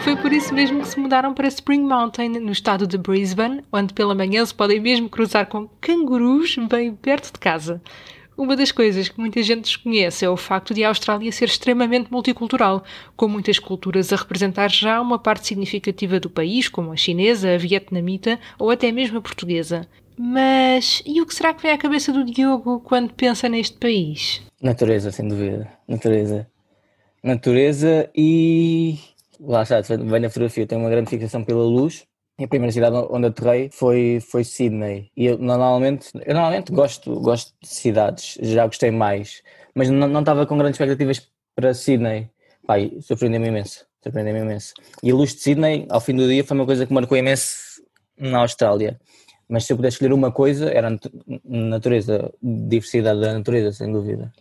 Foi 0.06 0.14
por 0.14 0.32
isso 0.32 0.54
mesmo 0.54 0.82
que 0.82 0.86
se 0.86 1.00
mudaram 1.00 1.34
para 1.34 1.48
Spring 1.48 1.82
Mountain, 1.82 2.28
no 2.38 2.52
estado 2.52 2.86
de 2.86 2.96
Brisbane, 2.96 3.64
onde 3.72 3.92
pela 3.92 4.14
manhã 4.14 4.46
se 4.46 4.54
podem 4.54 4.78
mesmo 4.78 5.08
cruzar 5.08 5.46
com 5.46 5.66
cangurus 5.80 6.54
bem 6.70 6.94
perto 6.94 7.32
de 7.32 7.40
casa. 7.40 7.82
Uma 8.38 8.54
das 8.54 8.70
coisas 8.70 9.08
que 9.08 9.18
muita 9.18 9.42
gente 9.42 9.62
desconhece 9.62 10.24
é 10.24 10.30
o 10.30 10.36
facto 10.36 10.72
de 10.72 10.84
a 10.84 10.90
Austrália 10.90 11.32
ser 11.32 11.46
extremamente 11.46 12.08
multicultural, 12.08 12.84
com 13.16 13.26
muitas 13.26 13.58
culturas 13.58 14.12
a 14.12 14.16
representar 14.16 14.70
já 14.70 15.00
uma 15.00 15.18
parte 15.18 15.48
significativa 15.48 16.20
do 16.20 16.30
país, 16.30 16.68
como 16.68 16.92
a 16.92 16.96
chinesa, 16.96 17.52
a 17.52 17.58
vietnamita 17.58 18.38
ou 18.60 18.70
até 18.70 18.92
mesmo 18.92 19.18
a 19.18 19.22
portuguesa. 19.22 19.88
Mas 20.16 21.02
e 21.04 21.20
o 21.20 21.26
que 21.26 21.34
será 21.34 21.52
que 21.52 21.62
vem 21.62 21.72
à 21.72 21.78
cabeça 21.78 22.12
do 22.12 22.24
Diogo 22.24 22.78
quando 22.78 23.12
pensa 23.12 23.48
neste 23.48 23.76
país? 23.76 24.40
Natureza, 24.62 25.10
sem 25.10 25.26
dúvida. 25.26 25.68
Natureza. 25.88 26.46
Natureza 27.24 28.08
e. 28.14 29.00
Lá 29.40 29.62
está, 29.62 29.80
vem 29.80 30.20
na 30.20 30.28
fotografia, 30.28 30.66
tenho 30.66 30.80
uma 30.80 30.90
grande 30.90 31.10
fixação 31.10 31.44
pela 31.44 31.62
luz 31.62 32.06
a 32.44 32.46
primeira 32.46 32.72
cidade 32.72 32.96
onde 33.10 33.28
aterrei 33.28 33.70
foi, 33.70 34.18
foi 34.20 34.44
Sydney. 34.44 35.10
E 35.16 35.26
eu 35.26 35.38
normalmente, 35.38 36.10
eu 36.14 36.34
normalmente 36.34 36.70
gosto, 36.70 37.18
gosto 37.20 37.54
de 37.62 37.68
cidades, 37.68 38.36
já 38.42 38.66
gostei 38.66 38.90
mais, 38.90 39.42
mas 39.74 39.88
não, 39.88 40.06
não 40.06 40.20
estava 40.20 40.46
com 40.46 40.58
grandes 40.58 40.78
expectativas 40.78 41.30
para 41.54 41.72
Sydney. 41.72 42.28
Pai, 42.66 42.92
surpreendeu-me 43.00 43.48
imenso, 43.48 43.86
surpreendeu-me 44.02 44.40
imenso. 44.40 44.74
E 45.02 45.10
a 45.10 45.14
luz 45.14 45.34
de 45.34 45.40
Sydney, 45.40 45.86
ao 45.88 46.00
fim 46.00 46.14
do 46.14 46.28
dia, 46.28 46.44
foi 46.44 46.56
uma 46.56 46.66
coisa 46.66 46.84
que 46.84 46.92
marcou 46.92 47.16
imenso 47.16 47.82
na 48.18 48.40
Austrália. 48.40 49.00
Mas 49.48 49.64
se 49.64 49.72
eu 49.72 49.76
pudesse 49.76 49.94
escolher 49.94 50.12
uma 50.12 50.32
coisa, 50.32 50.70
era 50.70 50.88
a 50.88 50.98
natureza, 51.44 52.30
diversidade 52.42 53.20
da 53.20 53.32
natureza, 53.32 53.72
sem 53.72 53.90
dúvida. 53.90 54.32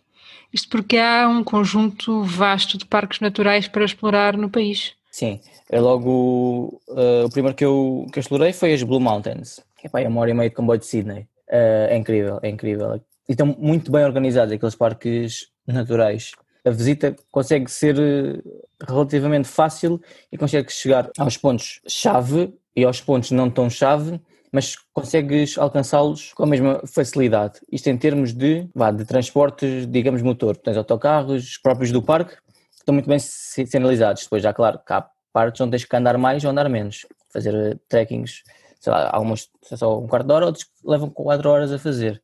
Isto 0.56 0.70
porque 0.70 0.98
há 0.98 1.28
um 1.28 1.44
conjunto 1.44 2.24
vasto 2.24 2.78
de 2.78 2.86
parques 2.86 3.20
naturais 3.20 3.68
para 3.68 3.84
explorar 3.84 4.38
no 4.38 4.50
país. 4.50 4.94
Sim, 5.12 5.42
é 5.70 5.82
logo 5.82 6.82
uh, 6.88 7.26
o 7.26 7.30
primeiro 7.30 7.54
que 7.58 7.66
eu, 7.66 8.08
que 8.10 8.20
eu 8.20 8.22
explorei 8.22 8.54
foi 8.54 8.74
as 8.74 8.82
Blue 8.82 9.02
Mountains. 9.02 9.60
Epá, 9.84 10.00
é 10.00 10.08
uma 10.08 10.22
hora 10.22 10.32
e 10.32 10.34
meia 10.34 10.50
de 10.50 10.56
comboio 10.56 10.80
de 10.80 10.86
Sydney. 10.86 11.28
Uh, 11.50 11.90
é 11.90 11.98
incrível, 11.98 12.40
é 12.42 12.48
incrível. 12.48 12.96
E 13.28 13.34
estão 13.34 13.54
muito 13.60 13.92
bem 13.92 14.06
organizados 14.06 14.54
aqueles 14.54 14.76
parques 14.76 15.50
naturais. 15.68 16.32
A 16.64 16.70
visita 16.70 17.14
consegue 17.30 17.70
ser 17.70 18.00
eh, 18.00 18.42
relativamente 18.88 19.50
fácil 19.50 20.02
e 20.32 20.38
consegue 20.38 20.72
chegar 20.72 21.12
aos 21.18 21.36
pontos 21.36 21.82
chave 21.86 22.54
e 22.74 22.86
aos 22.86 23.02
pontos 23.02 23.32
não 23.32 23.50
tão 23.50 23.70
chave, 23.70 24.22
mas 24.56 24.78
consegues 24.94 25.58
alcançá-los 25.58 26.32
com 26.32 26.44
a 26.44 26.48
mesma 26.48 26.82
facilidade. 26.88 27.60
Isto 27.70 27.90
em 27.90 27.98
termos 27.98 28.32
de, 28.32 28.70
vá, 28.74 28.90
de 28.90 29.04
transportes, 29.04 29.86
digamos, 29.86 30.22
motor. 30.22 30.56
Tens 30.56 30.78
autocarros 30.78 31.58
próprios 31.58 31.92
do 31.92 32.02
parque, 32.02 32.38
estão 32.74 32.94
muito 32.94 33.10
bem 33.10 33.20
sinalizados. 33.20 34.24
Depois, 34.24 34.42
já 34.42 34.54
claro, 34.54 34.80
há 34.90 35.10
partes 35.34 35.60
onde 35.60 35.72
tens 35.72 35.84
que 35.84 35.94
andar 35.94 36.18
mais 36.18 36.46
ou 36.46 36.52
andar 36.52 36.70
menos, 36.70 37.06
fazer 37.34 37.54
eh, 37.54 37.76
trekkings, 37.90 38.44
sei 38.80 38.94
lá, 38.94 39.10
algumas 39.12 39.50
só 39.62 40.00
um 40.00 40.08
quarto 40.08 40.28
de 40.28 40.34
hora, 40.34 40.46
outros 40.46 40.66
levam 40.86 41.10
quatro 41.10 41.50
horas 41.50 41.74
a 41.74 41.78
fazer. 41.78 42.24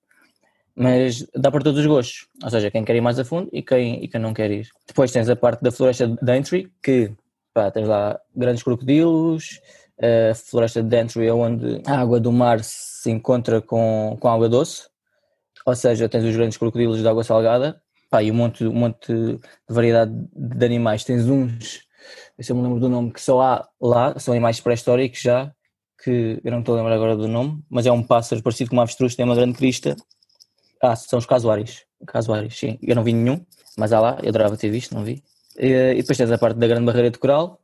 Mas 0.73 1.27
dá 1.35 1.51
para 1.51 1.61
todos 1.61 1.81
os 1.81 1.85
gostos, 1.85 2.29
ou 2.41 2.49
seja, 2.49 2.71
quem 2.71 2.85
quer 2.85 2.95
ir 2.95 3.01
mais 3.01 3.19
a 3.19 3.25
fundo 3.25 3.49
e 3.51 3.61
quem, 3.61 4.01
e 4.01 4.07
quem 4.07 4.21
não 4.21 4.33
quer 4.33 4.49
ir. 4.51 4.69
Depois 4.87 5.11
tens 5.11 5.27
a 5.27 5.35
parte 5.35 5.61
da 5.61 5.69
floresta 5.69 6.07
de 6.07 6.17
Daintree, 6.21 6.71
que 6.81 7.11
pá, 7.53 7.69
tens 7.69 7.89
lá 7.89 8.17
grandes 8.33 8.63
crocodilos, 8.63 9.59
a 10.01 10.33
floresta 10.33 10.81
de 10.81 10.97
é 10.97 11.33
onde 11.33 11.81
a 11.85 11.99
água 11.99 12.19
do 12.19 12.31
mar 12.31 12.63
se 12.63 13.11
encontra 13.11 13.61
com, 13.61 14.17
com 14.19 14.27
água 14.27 14.49
doce, 14.49 14.89
ou 15.65 15.75
seja, 15.75 16.09
tens 16.09 16.23
os 16.23 16.35
grandes 16.35 16.57
crocodilos 16.57 16.99
de 16.99 17.07
água 17.07 17.23
salgada, 17.23 17.81
pá, 18.09 18.23
e 18.23 18.31
um 18.31 18.35
monte, 18.35 18.65
um 18.65 18.73
monte 18.73 19.13
de 19.13 19.39
variedade 19.69 20.11
de 20.35 20.65
animais. 20.65 21.03
Tens 21.03 21.27
uns, 21.27 21.81
se 22.39 22.51
eu 22.51 22.55
me 22.55 22.63
lembro 22.63 22.79
do 22.79 22.89
nome, 22.89 23.11
que 23.11 23.21
só 23.21 23.41
há 23.41 23.69
lá, 23.79 24.17
são 24.19 24.33
animais 24.33 24.59
pré-históricos 24.59 25.21
já, 25.21 25.53
que 26.03 26.41
eu 26.43 26.51
não 26.51 26.59
estou 26.61 26.73
a 26.73 26.77
lembrar 26.79 26.95
agora 26.95 27.15
do 27.15 27.27
nome, 27.27 27.63
mas 27.69 27.85
é 27.85 27.91
um 27.91 28.01
pássaro 28.01 28.41
parecido 28.41 28.71
com 28.71 28.75
uma 28.75 28.83
avestruz, 28.83 29.15
tem 29.15 29.23
uma 29.23 29.35
grande 29.35 29.55
crista. 29.55 29.95
Ah, 30.81 30.95
são 30.95 31.19
os 31.19 31.27
casuários. 31.27 31.85
caso 32.07 32.29
vários, 32.29 32.57
sim. 32.57 32.79
Eu 32.81 32.95
não 32.95 33.03
vi 33.03 33.13
nenhum, 33.13 33.45
mas 33.77 33.93
há 33.93 33.99
lá, 33.99 34.17
eu 34.23 34.29
adorava 34.29 34.57
ter 34.57 34.69
visto, 34.69 34.95
não 34.95 35.03
vi. 35.03 35.23
E, 35.55 35.93
depois 35.95 36.17
tens 36.17 36.31
a 36.31 36.37
parte 36.39 36.57
da 36.57 36.67
Grande 36.67 36.85
Barreira 36.85 37.11
de 37.11 37.19
Coral, 37.19 37.61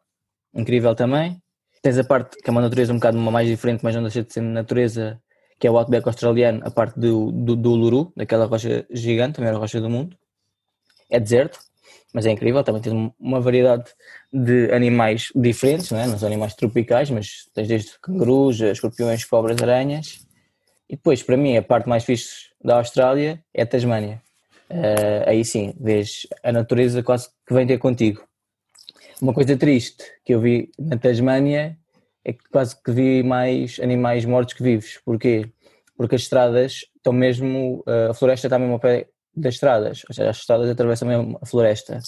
incrível 0.53 0.93
também. 0.93 1.41
Tens 1.81 1.97
a 1.97 2.03
parte 2.03 2.37
que 2.37 2.49
é 2.49 2.51
uma 2.51 2.61
natureza 2.61 2.91
um 2.91 2.97
bocado 2.97 3.17
mais 3.17 3.47
diferente, 3.47 3.83
mas 3.83 3.95
não 3.95 4.03
deixa 4.03 4.23
de 4.23 4.33
ser 4.33 4.41
natureza, 4.41 5.21
que 5.59 5.67
é 5.67 5.71
o 5.71 5.77
Outback 5.77 6.07
australiano, 6.07 6.61
a 6.65 6.71
parte 6.71 6.99
do, 6.99 7.31
do, 7.31 7.55
do 7.55 7.71
Uluru, 7.71 8.11
daquela 8.15 8.45
rocha 8.45 8.85
gigante, 8.91 9.39
a 9.39 9.43
maior 9.43 9.59
rocha 9.59 9.79
do 9.79 9.89
mundo. 9.89 10.17
É 11.09 11.19
deserto, 11.19 11.59
mas 12.13 12.25
é 12.25 12.31
incrível. 12.31 12.63
Também 12.63 12.81
tens 12.81 13.13
uma 13.19 13.39
variedade 13.39 13.85
de 14.31 14.71
animais 14.73 15.29
diferentes, 15.35 15.91
não 15.91 15.99
é? 15.99 16.07
Nos 16.07 16.23
animais 16.23 16.53
tropicais, 16.55 17.09
mas 17.09 17.49
tens 17.53 17.67
desde 17.67 17.91
cangurus, 18.01 18.59
escorpiões, 18.59 19.23
cobras, 19.23 19.61
aranhas. 19.61 20.25
E 20.89 20.95
depois, 20.95 21.23
para 21.23 21.37
mim, 21.37 21.57
a 21.57 21.61
parte 21.61 21.87
mais 21.87 22.03
fixe 22.03 22.49
da 22.63 22.77
Austrália 22.77 23.43
é 23.53 23.63
a 23.63 23.65
Tasmânia. 23.65 24.21
Uh, 24.69 25.23
aí 25.29 25.45
sim, 25.45 25.73
vês 25.79 26.27
a 26.43 26.51
natureza 26.51 27.01
quase 27.01 27.29
que 27.47 27.53
vem 27.53 27.65
ter 27.65 27.77
contigo. 27.77 28.26
Uma 29.21 29.33
coisa 29.33 29.57
triste 29.57 30.03
que 30.23 30.35
eu 30.35 30.39
vi 30.39 30.71
na 30.77 30.95
Tasmânia 30.95 31.77
é 32.23 32.33
que 32.33 32.43
quase 32.51 32.75
que 32.81 32.91
vi 32.91 33.23
mais 33.23 33.79
animais 33.81 34.23
mortos 34.25 34.53
que 34.53 34.61
vivos. 34.61 34.99
Porquê? 35.03 35.49
Porque 35.97 36.15
as 36.15 36.21
estradas 36.21 36.85
estão 36.95 37.11
mesmo, 37.11 37.83
uh, 37.87 38.11
a 38.11 38.13
floresta 38.13 38.45
está 38.45 38.59
mesmo 38.59 38.73
ao 38.73 38.79
pé 38.79 39.07
das 39.35 39.55
estradas, 39.55 40.03
ou 40.07 40.13
seja, 40.13 40.29
as 40.29 40.37
estradas 40.37 40.69
atravessam 40.69 41.07
mesmo 41.07 41.39
a 41.41 41.45
floresta. 41.45 41.99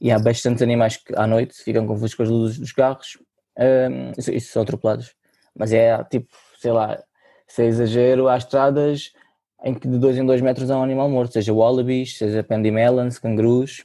E 0.00 0.10
há 0.10 0.18
bastantes 0.18 0.62
animais 0.62 0.96
que 0.96 1.14
à 1.16 1.26
noite 1.26 1.54
ficam 1.62 1.86
confusos 1.86 2.14
com 2.14 2.22
as 2.22 2.30
luzes 2.30 2.58
dos 2.58 2.72
carros 2.72 3.18
um, 3.58 4.12
isso, 4.16 4.52
são 4.52 4.62
atropelados. 4.62 5.14
Mas 5.54 5.72
é 5.72 6.02
tipo, 6.04 6.28
sei 6.58 6.70
lá, 6.72 7.02
se 7.46 7.62
é 7.62 7.66
exagero, 7.66 8.28
há 8.28 8.38
estradas 8.38 9.12
em 9.64 9.74
que 9.74 9.88
de 9.88 9.98
2 9.98 10.18
em 10.18 10.24
2 10.24 10.40
metros 10.40 10.70
há 10.70 10.78
um 10.78 10.82
animal 10.82 11.10
morto, 11.10 11.32
seja 11.32 11.52
wallabies, 11.52 12.16
seja 12.16 12.42
pandymelons, 12.44 13.18
cangurus, 13.18 13.84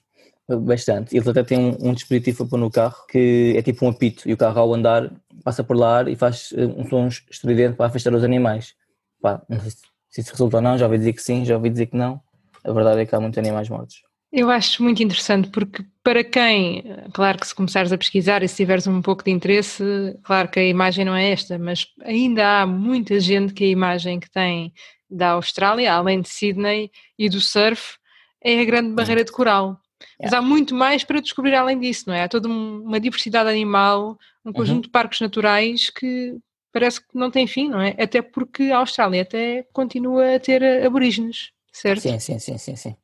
bastante. 0.49 1.15
E 1.15 1.19
ele 1.19 1.29
até 1.29 1.43
tem 1.43 1.57
um, 1.57 1.89
um, 1.89 1.93
dispositivo 1.93 2.39
para 2.39 2.47
pôr 2.47 2.57
no 2.57 2.71
carro 2.71 3.05
que 3.07 3.53
é 3.57 3.61
tipo 3.61 3.85
um 3.85 3.89
apito 3.89 4.27
e 4.27 4.33
o 4.33 4.37
carro 4.37 4.59
ao 4.59 4.73
andar 4.73 5.11
passa 5.43 5.63
por 5.63 5.77
lá 5.77 6.03
e 6.09 6.15
faz 6.15 6.53
eh, 6.55 6.65
um 6.65 6.87
som 6.87 7.07
estridente 7.07 7.75
para 7.75 7.87
afastar 7.87 8.13
os 8.13 8.23
animais. 8.23 8.73
Pá, 9.21 9.41
não 9.47 9.59
sei 9.59 9.71
se 10.09 10.21
isso 10.21 10.31
resulta 10.31 10.57
ou 10.57 10.61
não, 10.61 10.77
já 10.77 10.85
ouvi 10.85 10.97
dizer 10.97 11.13
que 11.13 11.21
sim, 11.21 11.45
já 11.45 11.55
ouvi 11.55 11.69
dizer 11.69 11.87
que 11.87 11.97
não. 11.97 12.21
A 12.63 12.71
verdade 12.71 13.01
é 13.01 13.05
que 13.05 13.15
há 13.15 13.19
muitos 13.19 13.37
animais 13.37 13.69
mortos. 13.69 14.01
Eu 14.31 14.49
acho 14.49 14.81
muito 14.81 15.03
interessante 15.03 15.49
porque 15.49 15.85
para 16.03 16.23
quem, 16.23 16.83
claro 17.13 17.37
que 17.37 17.47
se 17.47 17.53
começares 17.53 17.91
a 17.91 17.97
pesquisar 17.97 18.41
e 18.41 18.47
se 18.47 18.55
tiveres 18.55 18.87
um 18.87 19.01
pouco 19.01 19.23
de 19.23 19.29
interesse, 19.29 19.83
claro 20.23 20.49
que 20.49 20.59
a 20.59 20.65
imagem 20.65 21.05
não 21.05 21.15
é 21.15 21.29
esta, 21.29 21.59
mas 21.59 21.85
ainda 22.01 22.61
há 22.61 22.65
muita 22.65 23.19
gente 23.19 23.53
que 23.53 23.63
a 23.63 23.67
imagem 23.67 24.19
que 24.19 24.29
tem 24.31 24.73
da 25.07 25.31
Austrália, 25.31 25.93
além 25.93 26.19
de 26.21 26.29
Sydney 26.29 26.89
e 27.17 27.29
do 27.29 27.39
surf, 27.39 27.97
é 28.43 28.59
a 28.59 28.65
grande 28.65 28.93
barreira 28.93 29.23
de 29.23 29.31
coral. 29.31 29.79
Mas 30.21 30.33
há 30.33 30.41
muito 30.41 30.73
mais 30.75 31.03
para 31.03 31.21
descobrir 31.21 31.55
além 31.55 31.79
disso, 31.79 32.05
não 32.07 32.13
é? 32.13 32.23
Há 32.23 32.27
toda 32.27 32.47
uma 32.47 32.99
diversidade 32.99 33.49
animal, 33.49 34.17
um 34.45 34.49
uhum. 34.49 34.53
conjunto 34.53 34.75
uhum. 34.77 34.81
de 34.81 34.89
parques 34.89 35.19
naturais 35.19 35.89
que 35.89 36.37
parece 36.71 36.99
que 36.99 37.07
não 37.13 37.29
tem 37.29 37.45
fim, 37.45 37.69
não 37.69 37.79
é? 37.79 37.95
Até 37.99 38.21
porque 38.21 38.63
a 38.63 38.77
Austrália 38.77 39.21
até 39.21 39.65
continua 39.71 40.35
a 40.35 40.39
ter 40.39 40.85
aborígenes, 40.85 41.51
certo? 41.71 42.01
Sim, 42.01 42.19
sim, 42.19 42.39
sim, 42.39 42.57
sim, 42.57 42.75
sim. 42.75 42.95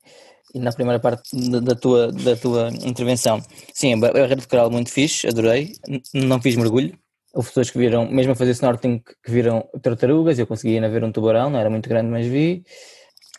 E 0.54 0.60
na 0.60 0.72
primeira 0.72 1.00
parte 1.00 1.30
da, 1.62 1.76
tua, 1.76 2.12
da 2.12 2.36
tua 2.36 2.70
intervenção, 2.84 3.40
sim, 3.72 3.94
a 3.94 3.98
barreira 3.98 4.36
de 4.36 4.48
coral 4.48 4.72
muito 4.72 4.92
fixe, 4.92 5.28
adorei, 5.28 5.74
não 6.14 6.42
fiz 6.42 6.56
mergulho, 6.56 6.98
houve 7.34 7.50
pessoas 7.50 7.70
que 7.70 7.78
viram, 7.78 8.10
mesmo 8.10 8.32
a 8.32 8.36
fazer 8.36 8.52
snorkeling, 8.52 9.00
que 9.00 9.32
viram 9.32 9.70
tartarugas, 9.84 10.40
eu 10.40 10.48
consegui 10.48 10.74
ir 10.74 10.84
a 10.84 10.88
ver 10.88 11.04
um 11.04 11.12
tubarão, 11.12 11.52
não 11.52 11.60
era 11.60 11.70
muito 11.70 11.88
grande, 11.88 12.10
mas 12.10 12.26
vi. 12.26 12.64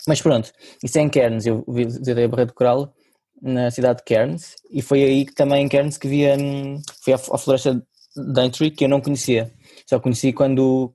Mas 0.07 0.23
pronto, 0.23 0.53
isso 0.83 0.99
é 0.99 1.03
em 1.03 1.09
Cairns, 1.09 1.47
eu 1.47 1.65
visitei 1.69 2.25
a 2.25 2.29
Barreira 2.29 2.47
de 2.47 2.55
Coral 2.55 2.95
na 3.43 3.71
cidade 3.71 3.99
de 3.99 4.05
Cairns 4.05 4.55
e 4.71 4.83
foi 4.83 5.03
aí 5.03 5.25
que 5.25 5.35
também 5.35 5.65
em 5.65 5.69
Cairns 5.69 5.97
que 5.97 6.09
vi 6.09 6.27
a, 6.27 6.35
à, 6.35 7.35
à 7.35 7.39
floresta 7.39 7.75
de 7.75 8.33
Daintree 8.33 8.71
que 8.71 8.85
eu 8.85 8.89
não 8.89 9.01
conhecia, 9.01 9.51
só 9.87 9.99
conheci 9.99 10.33
quando 10.33 10.95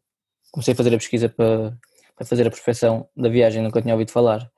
comecei 0.51 0.73
a 0.73 0.77
fazer 0.77 0.93
a 0.93 0.97
pesquisa 0.97 1.29
para, 1.29 1.77
para 2.15 2.25
fazer 2.25 2.47
a 2.47 2.49
prospeção 2.49 3.07
da 3.15 3.27
viagem, 3.27 3.61
nunca 3.61 3.81
tinha 3.81 3.93
ouvido 3.93 4.11
falar. 4.11 4.49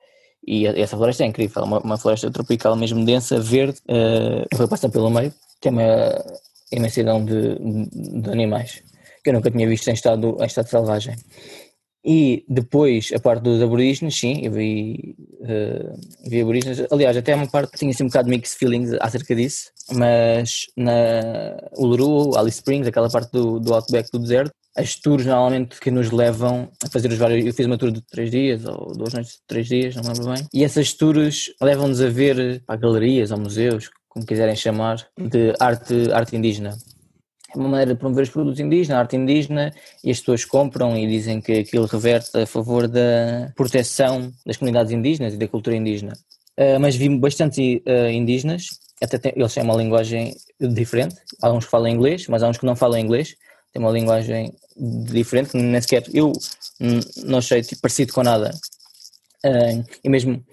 E 0.46 0.66
essa 0.66 0.96
floresta 0.96 1.24
é 1.24 1.26
incrível, 1.26 1.64
uma, 1.64 1.80
uma 1.80 1.98
floresta 1.98 2.30
tropical 2.30 2.76
mesmo 2.76 3.04
densa, 3.04 3.40
verde, 3.40 3.78
uh, 3.88 4.56
foi 4.56 4.68
passar 4.68 4.88
pelo 4.88 5.10
meio, 5.10 5.34
tem 5.60 5.72
uma 5.72 6.24
imensidão 6.70 7.24
de, 7.24 7.58
de, 7.58 8.30
animais 8.30 8.82
que 9.22 9.30
eu 9.30 9.34
nunca 9.34 9.50
tinha 9.50 9.66
visto 9.66 9.88
em 9.88 9.94
estado, 9.94 10.36
em 10.40 10.46
estado 10.46 10.68
selvagem. 10.68 11.16
E 12.10 12.42
depois 12.48 13.10
a 13.14 13.20
parte 13.20 13.42
dos 13.42 13.60
aborígenes, 13.60 14.18
sim, 14.18 14.40
eu 14.42 14.50
vi, 14.50 15.14
uh, 15.42 15.92
vi 16.26 16.40
aborígenes. 16.40 16.82
Aliás, 16.90 17.14
até 17.14 17.34
uma 17.34 17.46
parte 17.46 17.76
tinha 17.76 17.90
assim 17.90 18.04
um 18.04 18.06
bocado 18.06 18.30
de 18.30 18.34
mixed 18.34 18.56
feelings 18.58 18.96
acerca 18.98 19.36
disso, 19.36 19.70
mas 19.92 20.68
na 20.74 21.58
Uluru, 21.76 22.34
Alice 22.34 22.56
Springs, 22.56 22.88
aquela 22.88 23.10
parte 23.10 23.30
do, 23.32 23.60
do 23.60 23.74
outback 23.74 24.10
do 24.10 24.18
deserto, 24.18 24.50
as 24.74 24.94
tours 24.94 25.26
normalmente 25.26 25.78
que 25.78 25.90
nos 25.90 26.10
levam 26.10 26.70
a 26.82 26.88
fazer 26.88 27.12
os 27.12 27.18
vários. 27.18 27.44
Eu 27.44 27.52
fiz 27.52 27.66
uma 27.66 27.76
tour 27.76 27.90
de 27.90 28.00
três 28.00 28.30
dias 28.30 28.64
ou 28.64 28.90
duas 28.96 29.12
noites 29.12 29.32
de 29.32 29.40
três 29.46 29.68
dias, 29.68 29.94
não 29.94 30.02
me 30.02 30.08
lembro 30.08 30.32
bem. 30.32 30.46
E 30.54 30.64
essas 30.64 30.94
tours 30.94 31.52
levam-nos 31.60 32.00
a 32.00 32.08
ver 32.08 32.62
pá, 32.64 32.74
galerias 32.74 33.30
ou 33.32 33.38
museus, 33.38 33.90
como 34.08 34.24
quiserem 34.24 34.56
chamar, 34.56 35.06
de 35.18 35.52
arte, 35.60 36.10
arte 36.10 36.34
indígena. 36.34 36.74
É 37.54 37.56
uma 37.56 37.68
maneira 37.68 37.94
de 37.94 37.98
promover 37.98 38.24
os 38.24 38.30
produtos 38.30 38.60
indígenas, 38.60 38.96
a 38.96 39.00
arte 39.00 39.16
indígena, 39.16 39.72
e 40.04 40.10
as 40.10 40.18
pessoas 40.20 40.44
compram 40.44 40.96
e 40.98 41.06
dizem 41.06 41.40
que 41.40 41.52
aquilo 41.52 41.86
reverte 41.86 42.36
a 42.36 42.46
favor 42.46 42.86
da 42.86 43.50
proteção 43.56 44.30
das 44.44 44.58
comunidades 44.58 44.92
indígenas 44.92 45.32
e 45.32 45.38
da 45.38 45.48
cultura 45.48 45.74
indígena. 45.74 46.12
Uh, 46.58 46.78
mas 46.78 46.94
vi 46.94 47.08
bastante 47.08 47.82
uh, 47.86 48.10
indígenas, 48.10 48.66
até 49.02 49.16
tem, 49.16 49.32
eles 49.34 49.54
têm 49.54 49.62
uma 49.62 49.76
linguagem 49.76 50.36
diferente, 50.60 51.14
há 51.40 51.50
uns 51.50 51.64
que 51.64 51.70
falam 51.70 51.88
inglês, 51.88 52.26
mas 52.28 52.42
há 52.42 52.48
uns 52.48 52.58
que 52.58 52.66
não 52.66 52.76
falam 52.76 52.98
inglês, 52.98 53.34
tem 53.72 53.80
uma 53.80 53.92
linguagem 53.92 54.52
diferente, 54.76 55.56
nem 55.56 55.80
sequer 55.80 56.04
eu 56.12 56.32
não 57.24 57.38
achei 57.38 57.62
tipo, 57.62 57.80
parecido 57.80 58.12
com 58.12 58.22
nada. 58.22 58.50
Uh, 59.46 59.84
e 60.04 60.08
mesmo 60.08 60.44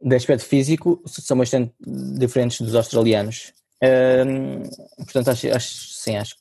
de 0.00 0.14
aspecto 0.14 0.44
físico 0.44 1.02
são 1.06 1.36
bastante 1.36 1.72
diferentes 1.80 2.60
dos 2.60 2.74
australianos. 2.74 3.52
Portanto, 4.98 5.28
acho, 5.28 5.48
acho, 5.48 5.68
sim, 5.92 6.16
acho 6.16 6.36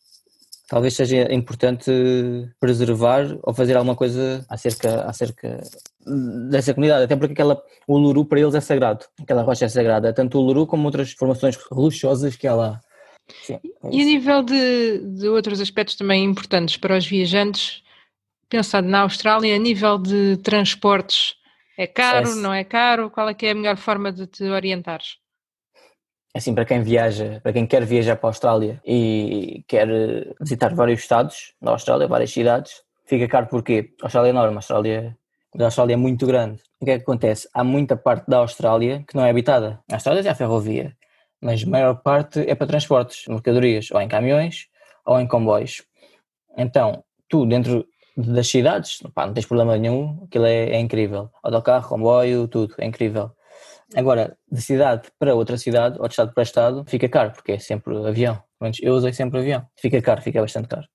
talvez 0.74 0.96
seja 0.96 1.32
importante 1.32 1.92
preservar 2.60 3.38
ou 3.44 3.54
fazer 3.54 3.78
alguma 3.78 3.96
coisa 3.96 4.44
acerca, 4.50 5.04
acerca 5.04 5.62
dessa 6.50 6.74
comunidade, 6.74 7.04
até 7.04 7.16
porque 7.16 7.34
aquela, 7.34 7.62
o 7.88 7.94
Uluru 7.94 8.26
para 8.26 8.40
eles 8.40 8.56
é 8.56 8.60
sagrado, 8.60 9.06
aquela 9.22 9.44
rocha 9.44 9.66
é 9.66 9.70
sagrada, 9.70 10.12
tanto 10.12 10.40
o 10.40 10.42
Uluru 10.42 10.66
como 10.66 10.86
outras 10.86 11.12
formações 11.12 11.60
luxuosas 11.72 12.36
que 12.36 12.48
há 12.48 12.56
lá. 12.56 12.82
Sim, 13.44 13.60
é 13.84 13.90
e 13.92 14.02
a 14.02 14.06
nível 14.06 14.42
de, 14.42 14.98
de 15.16 15.30
outros 15.30 15.62
aspectos 15.62 15.96
também 15.96 16.24
importantes 16.24 16.76
para 16.76 16.98
os 16.98 17.06
viajantes, 17.06 17.84
pensado 18.50 18.88
na 18.88 19.02
Austrália, 19.02 19.56
a 19.56 19.60
nível 19.60 20.00
de 20.00 20.38
transportes, 20.38 21.36
é 21.78 21.86
caro, 21.86 22.32
é, 22.32 22.36
não 22.36 22.52
é 22.54 22.64
caro? 22.64 23.12
Qual 23.12 23.30
é 23.30 23.34
que 23.36 23.46
é 23.46 23.52
a 23.52 23.56
melhor 23.56 23.78
forma 23.78 24.12
de 24.12 24.26
te 24.26 24.44
orientares? 24.46 25.18
É 26.34 26.40
assim, 26.40 26.56
para 26.56 26.66
quem 26.66 26.82
viaja, 26.82 27.40
para 27.44 27.54
quem 27.54 27.66
quer 27.66 27.86
viajar 27.86 28.16
para 28.16 28.30
a 28.30 28.32
Austrália 28.32 28.82
e 28.86 29.64
quer 29.68 29.88
visitar 30.42 30.74
vários 30.74 31.02
estados 31.02 31.54
da 31.62 31.72
Austrália, 31.72 32.08
várias 32.08 32.32
cidades, 32.32 32.82
fica 33.06 33.28
caro 33.28 33.48
porque 33.48 33.94
a 34.02 34.06
Austrália 34.08 34.30
é 34.30 34.32
enorme, 34.32 34.56
a 34.56 34.60
Austrália, 34.60 35.18
a 35.60 35.64
Austrália 35.64 35.94
é 35.94 35.98
muito 35.98 36.26
grande. 36.26 36.62
O 36.82 36.86
que 36.86 36.92
é 36.92 36.98
que 36.98 37.04
acontece? 37.04 37.48
Há 37.54 37.64
muita 37.64 37.96
parte 37.96 38.28
da 38.28 38.38
Austrália 38.38 39.04
que 39.08 39.16
não 39.16 39.24
é 39.24 39.30
habitada. 39.30 39.80
A 39.92 39.96
Austrália 39.96 40.28
é 40.28 40.30
a 40.30 40.36
ferrovia 40.36 40.96
mas 41.44 41.64
a 41.64 41.70
maior 41.70 41.96
parte 41.96 42.40
é 42.40 42.56
para 42.56 42.66
transportes, 42.66 43.28
mercadorias, 43.28 43.92
ou 43.92 44.00
em 44.00 44.08
caminhões 44.08 44.68
ou 45.06 45.20
em 45.20 45.28
comboios. 45.28 45.84
Então, 46.58 47.04
tu 47.28 47.46
dentro 47.46 47.86
das 48.16 48.48
cidades, 48.48 49.00
pá, 49.14 49.26
não 49.26 49.34
tens 49.34 49.46
problema 49.46 49.78
nenhum, 49.78 50.24
aquilo 50.24 50.46
é, 50.46 50.70
é 50.70 50.80
incrível. 50.80 51.30
Autocarro, 51.44 51.90
comboio, 51.90 52.48
tudo, 52.48 52.74
é 52.78 52.86
incrível. 52.86 53.32
Agora, 53.96 54.38
de 54.52 54.62
cidade 54.62 55.10
para 55.20 55.36
outra 55.36 55.58
cidade, 55.58 55.98
ou 56.00 56.08
de 56.08 56.14
estado 56.14 56.34
para 56.34 56.44
estado, 56.44 56.86
fica 56.88 57.08
caro, 57.08 57.32
porque 57.32 57.54
é 57.54 57.60
sempre 57.60 57.96
avião. 58.08 58.42
Eu 58.82 58.94
usei 58.94 59.14
sempre 59.14 59.40
avião. 59.40 59.66
Fica 59.76 60.02
caro, 60.02 60.22
fica 60.22 60.42
bastante 60.42 60.68
caro. 60.68 60.88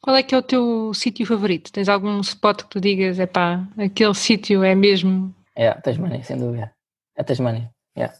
Qual 0.00 0.14
é 0.14 0.22
que 0.22 0.34
é 0.34 0.38
o 0.38 0.42
teu 0.42 0.92
sítio 0.92 1.24
favorito? 1.26 1.72
Tens 1.72 1.88
algum 1.88 2.20
spot 2.20 2.62
que 2.62 2.68
tu 2.68 2.80
digas, 2.80 3.18
é 3.18 3.26
pá, 3.26 3.66
aquele 3.78 4.14
sítio 4.14 4.62
é 4.62 4.74
mesmo... 4.74 5.34
É, 5.56 5.72
Tasmania, 5.72 6.22
sem 6.22 6.36
dúvida. 6.36 6.70
É 7.16 7.22
Tasmania, 7.22 7.70
yeah. 7.96 8.14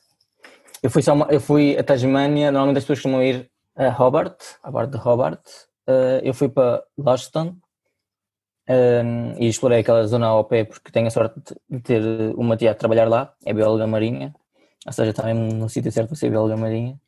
Eu 0.83 0.91
fui, 0.91 1.03
só 1.03 1.15
uma, 1.15 1.27
eu 1.31 1.41
fui 1.41 1.77
a 1.79 1.83
Tasmânia, 1.83 2.51
normalmente 2.51 2.79
as 2.79 2.85
pessoas 2.85 2.99
costumam 3.01 3.23
ir 3.23 3.51
a 3.77 3.89
Hobart, 3.89 4.39
a 4.63 4.71
bordo 4.71 4.99
de 4.99 5.09
Hobart. 5.09 5.41
Uh, 5.89 6.21
eu 6.23 6.33
fui 6.33 6.49
para 6.49 6.83
Launceston 6.97 7.57
um, 8.69 9.35
e 9.39 9.49
explorei 9.49 9.81
aquela 9.81 10.07
zona 10.07 10.27
ao 10.27 10.45
pé 10.45 10.65
porque 10.65 10.91
tenho 10.91 11.07
a 11.07 11.11
sorte 11.11 11.41
de 11.69 11.81
ter 11.81 12.03
uma 12.37 12.57
tia 12.57 12.71
a 12.73 12.75
trabalhar 12.75 13.09
lá, 13.09 13.35
é 13.45 13.53
bióloga 13.53 13.87
marinha, 13.87 14.35
ou 14.87 14.93
seja, 14.93 15.13
também 15.13 15.35
no 15.35 15.69
sítio 15.69 15.93
certo 15.93 16.09
para 16.09 16.17
ser 16.17 16.31
bióloga 16.31 16.57
marinha. 16.57 16.99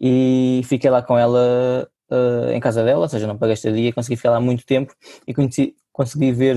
E 0.00 0.62
fiquei 0.64 0.90
lá 0.90 1.02
com 1.02 1.18
ela 1.18 1.88
uh, 2.10 2.50
em 2.52 2.60
casa 2.60 2.84
dela, 2.84 3.02
ou 3.02 3.08
seja, 3.08 3.26
não 3.26 3.38
paguei 3.38 3.54
estadia, 3.54 3.92
consegui 3.92 4.16
ficar 4.16 4.30
lá 4.30 4.40
muito 4.40 4.64
tempo 4.66 4.94
e 5.26 5.34
conheci, 5.34 5.76
consegui 5.92 6.32
ver, 6.32 6.56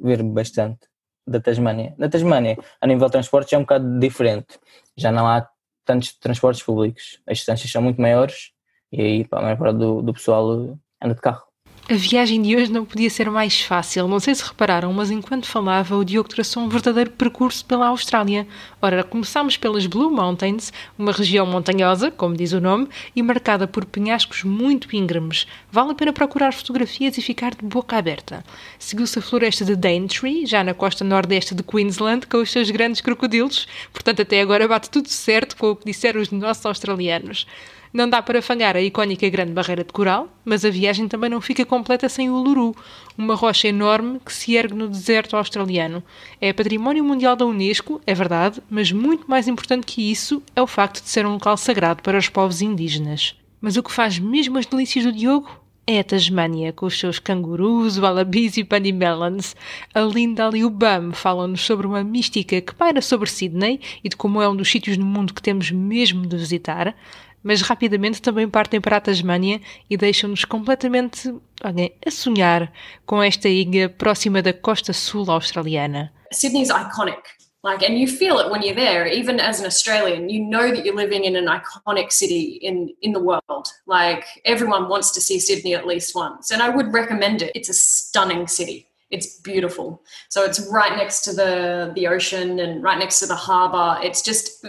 ver 0.00 0.22
bastante. 0.22 0.80
da 1.26 1.40
Tasmânia. 1.40 1.94
Na 1.98 2.08
Tasmânia, 2.08 2.58
a 2.80 2.86
nível 2.86 3.06
de 3.06 3.12
transportes, 3.12 3.52
é 3.52 3.58
um 3.58 3.62
bocado 3.62 3.98
diferente. 4.00 4.58
Já 4.96 5.12
não 5.12 5.26
há 5.28 5.48
tantos 5.84 6.12
transportes 6.18 6.62
públicos. 6.62 7.20
As 7.26 7.38
distâncias 7.38 7.70
são 7.70 7.82
muito 7.82 8.00
maiores 8.00 8.52
e 8.92 9.00
aí 9.00 9.24
pá, 9.28 9.38
a 9.38 9.42
maior 9.42 9.58
parte 9.58 9.78
do, 9.78 10.02
do 10.02 10.12
pessoal 10.12 10.78
anda 11.02 11.14
de 11.14 11.20
carro. 11.20 11.49
A 11.90 11.94
viagem 11.94 12.40
de 12.40 12.54
hoje 12.54 12.70
não 12.70 12.84
podia 12.84 13.10
ser 13.10 13.28
mais 13.28 13.62
fácil. 13.62 14.06
Não 14.06 14.20
sei 14.20 14.32
se 14.32 14.44
repararam, 14.44 14.92
mas 14.92 15.10
enquanto 15.10 15.48
falava, 15.48 15.96
o 15.96 16.04
Diogo 16.04 16.28
traçou 16.28 16.62
um 16.62 16.68
verdadeiro 16.68 17.10
percurso 17.10 17.64
pela 17.64 17.88
Austrália. 17.88 18.46
Ora, 18.80 19.02
começámos 19.02 19.56
pelas 19.56 19.86
Blue 19.86 20.08
Mountains, 20.08 20.72
uma 20.96 21.10
região 21.10 21.44
montanhosa, 21.44 22.08
como 22.08 22.36
diz 22.36 22.52
o 22.52 22.60
nome, 22.60 22.86
e 23.16 23.20
marcada 23.24 23.66
por 23.66 23.84
penhascos 23.84 24.44
muito 24.44 24.94
íngremes. 24.94 25.48
Vale 25.72 25.90
a 25.90 25.94
pena 25.96 26.12
procurar 26.12 26.52
fotografias 26.52 27.18
e 27.18 27.22
ficar 27.22 27.56
de 27.56 27.64
boca 27.64 27.96
aberta. 27.96 28.44
Seguiu-se 28.78 29.18
a 29.18 29.22
floresta 29.22 29.64
de 29.64 29.74
Daintree, 29.74 30.46
já 30.46 30.62
na 30.62 30.74
costa 30.74 31.02
nordeste 31.02 31.56
de 31.56 31.64
Queensland, 31.64 32.24
com 32.28 32.36
os 32.36 32.52
seus 32.52 32.70
grandes 32.70 33.00
crocodilos. 33.00 33.66
Portanto, 33.92 34.22
até 34.22 34.40
agora 34.40 34.68
bate 34.68 34.88
tudo 34.90 35.08
certo 35.08 35.56
com 35.56 35.72
o 35.72 35.74
que 35.74 35.86
disseram 35.86 36.20
os 36.20 36.30
nossos 36.30 36.64
australianos. 36.64 37.48
Não 37.92 38.08
dá 38.08 38.22
para 38.22 38.40
falhar 38.40 38.76
a 38.76 38.80
icónica 38.80 39.28
Grande 39.28 39.50
Barreira 39.50 39.82
de 39.82 39.92
Coral, 39.92 40.28
mas 40.44 40.64
a 40.64 40.70
viagem 40.70 41.08
também 41.08 41.28
não 41.28 41.40
fica 41.40 41.64
completa 41.64 42.08
sem 42.08 42.30
o 42.30 42.34
Uluru, 42.34 42.72
uma 43.18 43.34
rocha 43.34 43.66
enorme 43.66 44.20
que 44.24 44.32
se 44.32 44.54
ergue 44.54 44.74
no 44.74 44.88
deserto 44.88 45.36
australiano. 45.36 46.00
É 46.40 46.52
património 46.52 47.02
mundial 47.02 47.34
da 47.34 47.44
Unesco, 47.44 48.00
é 48.06 48.14
verdade, 48.14 48.62
mas 48.70 48.92
muito 48.92 49.28
mais 49.28 49.48
importante 49.48 49.86
que 49.86 50.08
isso 50.08 50.40
é 50.54 50.62
o 50.62 50.68
facto 50.68 51.02
de 51.02 51.08
ser 51.08 51.26
um 51.26 51.32
local 51.32 51.56
sagrado 51.56 52.00
para 52.00 52.16
os 52.16 52.28
povos 52.28 52.62
indígenas. 52.62 53.34
Mas 53.60 53.76
o 53.76 53.82
que 53.82 53.92
faz 53.92 54.20
mesmo 54.20 54.56
as 54.56 54.66
delícias 54.66 55.04
do 55.04 55.12
Diogo 55.12 55.50
é 55.84 55.98
a 55.98 56.04
Tasmânia, 56.04 56.72
com 56.72 56.86
os 56.86 56.96
seus 56.96 57.18
cangurus, 57.18 57.98
wallabies 57.98 58.56
e 58.56 58.62
pandymelons. 58.62 59.56
A 59.92 60.00
Linda 60.00 60.48
e 60.54 60.64
o 60.64 60.70
Bam 60.70 61.10
falam-nos 61.12 61.62
sobre 61.62 61.88
uma 61.88 62.04
mística 62.04 62.60
que 62.60 62.72
paira 62.72 63.02
sobre 63.02 63.28
Sydney 63.28 63.80
e 64.04 64.08
de 64.08 64.16
como 64.16 64.40
é 64.40 64.48
um 64.48 64.54
dos 64.54 64.70
sítios 64.70 64.96
no 64.96 65.04
mundo 65.04 65.34
que 65.34 65.42
temos 65.42 65.72
mesmo 65.72 66.24
de 66.24 66.36
visitar 66.36 66.94
mas 67.42 67.62
rapidamente 67.62 68.20
também 68.20 68.48
partem 68.48 68.80
para 68.80 68.96
a 68.96 69.00
Tasmânia 69.00 69.60
e 69.88 69.96
deixam-nos 69.96 70.44
completamente 70.44 71.34
a 71.62 72.10
sonhar 72.10 72.72
com 73.06 73.22
esta 73.22 73.48
ilha 73.48 73.88
próxima 73.88 74.42
da 74.42 74.52
costa 74.52 74.92
sul 74.92 75.30
australiana. 75.30 76.12
Sydney's 76.32 76.70
iconic. 76.70 77.20
Like, 77.62 77.84
and 77.84 77.98
you 77.98 78.08
feel 78.08 78.38
it 78.38 78.50
when 78.50 78.62
you're 78.62 78.74
there. 78.74 79.06
Even 79.06 79.38
as 79.38 79.60
an 79.60 79.66
Australian, 79.66 80.30
you 80.30 80.42
know 80.42 80.74
that 80.74 80.82
you're 80.82 80.96
living 80.96 81.24
in 81.24 81.36
an 81.36 81.46
iconic 81.46 82.10
city 82.10 82.58
in 82.62 82.88
in 83.02 83.12
the 83.12 83.20
world. 83.20 83.68
Like, 83.86 84.24
everyone 84.46 84.88
wants 84.88 85.10
to 85.12 85.20
see 85.20 85.38
Sydney 85.38 85.74
at 85.74 85.86
least 85.86 86.14
once, 86.14 86.50
and 86.50 86.62
I 86.62 86.70
would 86.70 86.90
recommend 86.94 87.42
it. 87.42 87.52
It's 87.54 87.68
a 87.68 87.74
stunning 87.74 88.48
city. 88.48 88.86
It's 89.10 89.40
beautiful. 89.40 90.02
So 90.30 90.42
it's 90.44 90.60
right 90.72 90.96
next 90.96 91.22
to 91.24 91.34
the 91.34 91.92
the 91.94 92.08
ocean 92.08 92.60
and 92.60 92.82
right 92.82 92.98
next 92.98 93.18
to 93.20 93.26
the 93.26 93.36
harbour. 93.36 93.98
It's 94.02 94.22
just 94.22 94.64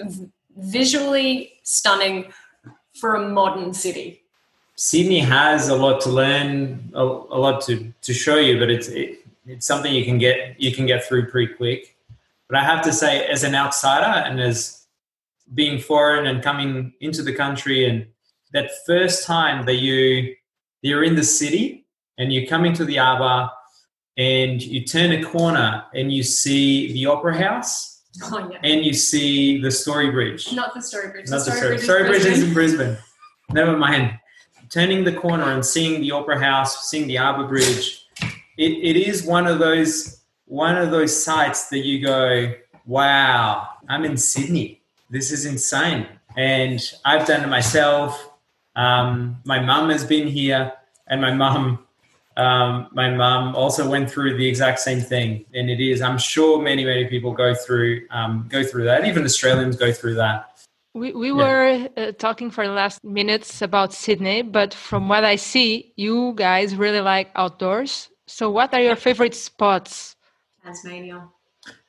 visually 0.57 1.53
stunning 1.63 2.33
for 3.01 3.15
a 3.15 3.27
modern 3.27 3.73
city? 3.73 4.21
Sydney 4.75 5.19
has 5.19 5.67
a 5.67 5.75
lot 5.75 5.99
to 6.01 6.09
learn, 6.09 6.91
a, 6.93 7.03
a 7.03 7.39
lot 7.45 7.61
to, 7.65 7.91
to 8.03 8.13
show 8.13 8.37
you, 8.37 8.57
but 8.59 8.69
it's 8.69 8.87
it, 8.87 9.25
it's 9.45 9.65
something 9.65 9.93
you 9.93 10.05
can 10.05 10.17
get 10.17 10.59
you 10.61 10.71
can 10.71 10.85
get 10.85 11.03
through 11.03 11.29
pretty 11.29 11.53
quick. 11.53 11.97
But 12.47 12.59
I 12.59 12.63
have 12.63 12.81
to 12.83 12.93
say, 12.93 13.25
as 13.25 13.43
an 13.43 13.55
outsider 13.55 14.27
and 14.27 14.39
as 14.39 14.85
being 15.53 15.79
foreign 15.79 16.27
and 16.27 16.43
coming 16.43 16.93
into 17.01 17.21
the 17.23 17.33
country, 17.33 17.85
and 17.89 18.05
that 18.53 18.69
first 18.85 19.25
time 19.25 19.65
that 19.65 19.75
you 19.75 20.35
you're 20.81 21.03
in 21.03 21.15
the 21.15 21.23
city 21.23 21.85
and 22.17 22.31
you 22.31 22.47
come 22.47 22.65
into 22.65 22.85
the 22.85 22.99
Arbor 22.99 23.51
and 24.17 24.61
you 24.61 24.85
turn 24.85 25.11
a 25.11 25.23
corner 25.23 25.83
and 25.93 26.11
you 26.11 26.23
see 26.23 26.91
the 26.93 27.05
Opera 27.07 27.37
House 27.37 27.90
Oh, 28.23 28.49
yeah. 28.51 28.59
and 28.63 28.85
you 28.85 28.93
see 28.93 29.61
the 29.61 29.71
Story 29.71 30.11
Bridge. 30.11 30.51
Not 30.53 30.73
the 30.73 30.81
Story 30.81 31.09
Bridge. 31.09 31.29
Not 31.29 31.45
the 31.45 31.51
Story 31.51 31.57
Story, 31.57 31.69
Bridge. 31.69 31.83
Story 31.83 32.03
Bridge 32.03 32.25
is 32.25 32.43
in 32.43 32.53
Brisbane. 32.53 32.97
Never 33.51 33.77
mind. 33.77 34.19
Turning 34.69 35.03
the 35.03 35.13
corner 35.13 35.51
and 35.51 35.65
seeing 35.65 36.01
the 36.01 36.11
Opera 36.11 36.39
House, 36.39 36.89
seeing 36.89 37.07
the 37.07 37.17
Arbor 37.17 37.47
Bridge, 37.47 38.05
it, 38.57 38.71
it 38.71 38.97
is 38.97 39.23
one 39.23 39.47
of 39.47 39.59
those 39.59 40.21
one 40.45 40.77
of 40.77 40.91
those 40.91 41.23
sites 41.23 41.69
that 41.69 41.79
you 41.79 42.05
go, 42.05 42.53
wow, 42.85 43.69
I'm 43.87 44.03
in 44.03 44.17
Sydney. 44.17 44.81
This 45.09 45.31
is 45.31 45.45
insane. 45.45 46.05
And 46.35 46.81
I've 47.05 47.25
done 47.25 47.43
it 47.43 47.47
myself. 47.47 48.31
Um, 48.75 49.37
my 49.45 49.59
mum 49.61 49.89
has 49.89 50.03
been 50.03 50.27
here, 50.27 50.73
and 51.07 51.21
my 51.21 51.33
mum 51.33 51.85
um, 52.37 52.87
my 52.93 53.09
mum 53.09 53.55
also 53.55 53.89
went 53.89 54.09
through 54.09 54.37
the 54.37 54.47
exact 54.47 54.79
same 54.79 55.01
thing, 55.01 55.45
and 55.53 55.69
it 55.69 55.79
is. 55.79 56.01
I'm 56.01 56.17
sure 56.17 56.61
many, 56.61 56.85
many 56.85 57.05
people 57.05 57.33
go 57.33 57.53
through 57.53 58.07
um, 58.11 58.47
go 58.49 58.63
through 58.63 58.85
that. 58.85 59.05
Even 59.05 59.23
Australians 59.23 59.75
go 59.75 59.91
through 59.91 60.15
that. 60.15 60.47
We, 60.93 61.13
we 61.13 61.27
Yeah. 61.29 61.33
were 61.33 61.89
uh, 61.97 62.11
talking 62.13 62.51
for 62.51 62.67
the 62.67 62.73
last 62.73 63.01
minutes 63.03 63.61
about 63.61 63.93
Sydney, 63.93 64.41
but 64.41 64.73
from 64.73 65.07
what 65.07 65.23
I 65.23 65.37
see, 65.37 65.93
you 65.95 66.33
guys 66.35 66.75
really 66.75 66.99
like 67.01 67.31
outdoors. 67.35 68.09
So, 68.27 68.49
what 68.49 68.73
are 68.73 68.81
your 68.81 68.95
favorite 68.97 69.35
spots? 69.35 70.15
Tasmania. 70.63 71.27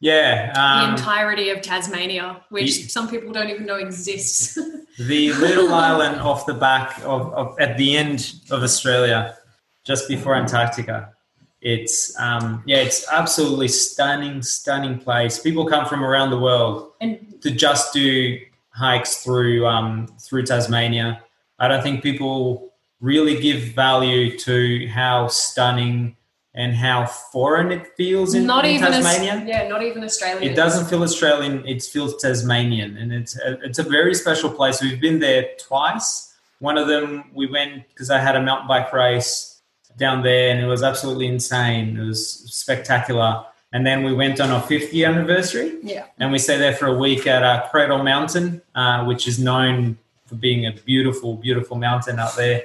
Yeah, 0.01 0.53
the 0.53 0.61
um, 0.61 0.91
entirety 0.95 1.49
of 1.51 1.63
Tasmania, 1.63 2.43
which 2.51 2.77
Ye- 2.79 2.83
some 2.89 3.09
people 3.09 3.33
don't 3.33 3.49
even 3.49 3.65
know 3.65 3.77
exists. 3.77 4.55
the 4.99 5.33
little 5.33 5.73
island 5.89 6.21
off 6.21 6.45
the 6.47 6.55
back 6.55 6.99
of, 7.05 7.33
of 7.33 7.59
at 7.59 7.79
the 7.79 7.97
end 7.97 8.35
of 8.51 8.63
Australia, 8.63 9.37
just 9.85 10.09
before 10.09 10.35
Antarctica. 10.35 11.13
It's 11.61 12.19
um, 12.19 12.63
yeah, 12.67 12.79
it's 12.79 13.09
absolutely 13.11 13.69
stunning, 13.69 14.43
stunning 14.43 14.99
place. 14.99 15.39
People 15.39 15.65
come 15.67 15.87
from 15.87 16.03
around 16.05 16.31
the 16.31 16.39
world 16.39 16.93
and 17.01 17.41
to 17.43 17.51
just 17.51 17.93
do 17.93 18.39
hikes 18.71 19.23
through 19.23 19.67
um, 19.67 20.09
through 20.21 20.45
Tasmania. 20.45 21.23
I 21.61 21.69
don't 21.69 21.83
think 21.83 22.03
people 22.03 22.73
really 23.01 23.41
give 23.41 23.75
value 23.75 24.37
to 24.39 24.89
how 24.89 25.29
stunning 25.29 26.17
and 26.55 26.75
how 26.75 27.07
foreign 27.07 27.73
it 27.73 27.97
feels 27.97 28.35
in, 28.35 28.45
not 28.45 28.65
in 28.65 28.73
even 28.73 28.93
Tasmania. 28.93 29.45
yeah, 29.47 29.69
not 29.69 29.83
even 29.83 30.03
Australian. 30.05 30.51
It 30.51 30.55
doesn't 30.55 30.87
feel 30.87 31.03
Australian. 31.03 31.67
It 31.67 31.83
feels 31.83 32.21
Tasmanian, 32.21 32.97
and 32.97 33.13
it's 33.13 33.39
a, 33.39 33.61
it's 33.63 33.79
a 33.79 33.85
very 33.85 34.15
special 34.15 34.51
place. 34.51 34.83
We've 34.83 35.01
been 35.01 35.21
there 35.21 35.51
twice. 35.61 36.35
One 36.59 36.77
of 36.77 36.89
them 36.89 37.31
we 37.33 37.47
went 37.47 37.89
because 37.89 38.11
I 38.11 38.19
had 38.19 38.35
a 38.35 38.43
mountain 38.43 38.67
bike 38.67 38.93
race 38.93 39.52
down 39.97 40.23
there, 40.23 40.51
and 40.51 40.61
it 40.61 40.67
was 40.67 40.83
absolutely 40.83 41.27
insane. 41.27 41.97
It 41.99 42.05
was 42.05 42.29
spectacular. 42.55 43.45
And 43.75 43.87
then 43.87 44.05
we 44.05 44.13
went 44.13 44.41
on 44.41 44.51
our 44.51 44.63
50th 44.63 45.07
anniversary, 45.07 45.79
Yeah. 45.83 46.05
and 46.19 46.31
we 46.31 46.39
stayed 46.39 46.59
there 46.59 46.75
for 46.75 46.87
a 46.87 46.95
week 46.99 47.27
at 47.27 47.43
uh, 47.43 47.67
Cradle 47.71 48.03
Mountain, 48.03 48.61
uh, 48.75 49.05
which 49.05 49.27
is 49.27 49.39
known 49.39 49.97
for 50.27 50.35
being 50.35 50.67
a 50.67 50.73
beautiful, 50.73 51.37
beautiful 51.37 51.77
mountain 51.79 52.19
out 52.19 52.37
there. 52.37 52.63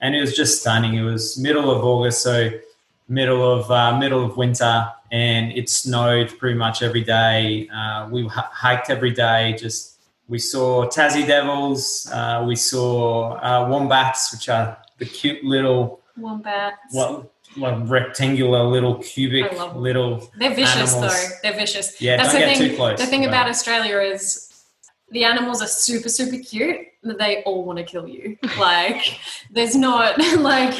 And 0.00 0.14
it 0.16 0.20
was 0.20 0.34
just 0.34 0.60
stunning. 0.60 0.94
It 0.94 1.02
was 1.02 1.38
middle 1.38 1.70
of 1.70 1.84
August, 1.84 2.22
so 2.22 2.50
middle 3.08 3.42
of 3.52 3.70
uh, 3.70 3.96
middle 3.98 4.24
of 4.24 4.36
winter, 4.36 4.88
and 5.10 5.50
it 5.52 5.68
snowed 5.70 6.36
pretty 6.38 6.56
much 6.58 6.82
every 6.82 7.02
day. 7.02 7.68
Uh, 7.74 8.08
we 8.10 8.24
h- 8.26 8.30
hiked 8.32 8.90
every 8.90 9.10
day. 9.12 9.56
Just 9.58 9.98
we 10.28 10.38
saw 10.38 10.86
Tassie 10.88 11.26
devils. 11.26 12.08
Uh, 12.12 12.44
we 12.46 12.54
saw 12.54 13.32
uh, 13.38 13.66
wombats, 13.68 14.32
which 14.32 14.48
are 14.48 14.76
the 14.98 15.04
cute 15.06 15.42
little 15.44 15.97
Wombats. 16.20 16.76
what, 16.92 17.32
what 17.56 17.88
rectangular 17.88 18.62
little 18.64 18.96
cubic 18.96 19.52
I 19.52 19.56
love 19.56 19.74
them. 19.74 19.82
little. 19.82 20.30
They're 20.38 20.54
vicious 20.54 20.94
animals. 20.94 21.12
though. 21.30 21.34
They're 21.42 21.58
vicious. 21.58 22.00
Yeah, 22.00 22.16
That's 22.16 22.32
don't 22.32 22.40
the 22.42 22.46
get 22.48 22.58
thing. 22.58 22.68
too 22.70 22.76
close, 22.76 22.98
The 22.98 23.06
thing 23.06 23.22
but- 23.22 23.28
about 23.28 23.48
Australia 23.48 23.98
is 24.00 24.44
the 25.10 25.24
animals 25.24 25.62
are 25.62 25.66
super, 25.68 26.08
super 26.08 26.36
cute. 26.38 26.78
but 27.02 27.18
They 27.18 27.42
all 27.44 27.64
want 27.64 27.78
to 27.78 27.84
kill 27.84 28.06
you. 28.06 28.36
Like, 28.58 29.18
there's 29.50 29.74
not 29.76 30.18
like 30.38 30.74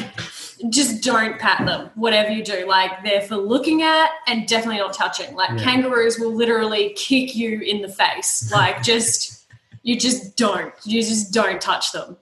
just 0.69 1.01
don't 1.03 1.39
pat 1.39 1.65
them. 1.65 1.89
Whatever 1.95 2.31
you 2.31 2.43
do, 2.43 2.65
like 2.67 3.03
they're 3.03 3.21
for 3.21 3.37
looking 3.37 3.81
at 3.81 4.09
and 4.27 4.45
definitely 4.47 4.77
not 4.79 4.93
touching. 4.93 5.33
Like 5.33 5.51
Yeah. 5.51 5.63
kangaroos 5.63 6.19
will 6.19 6.33
literally 6.35 6.89
kick 6.97 7.33
you 7.35 7.61
in 7.61 7.81
the 7.81 7.87
face. 7.87 8.51
Like 8.51 8.83
just 8.93 9.45
you 9.81 9.97
just 9.97 10.35
don't. 10.35 10.73
You 10.83 11.01
just 11.01 11.33
don't 11.33 11.61
touch 11.61 11.93
them. 11.93 12.17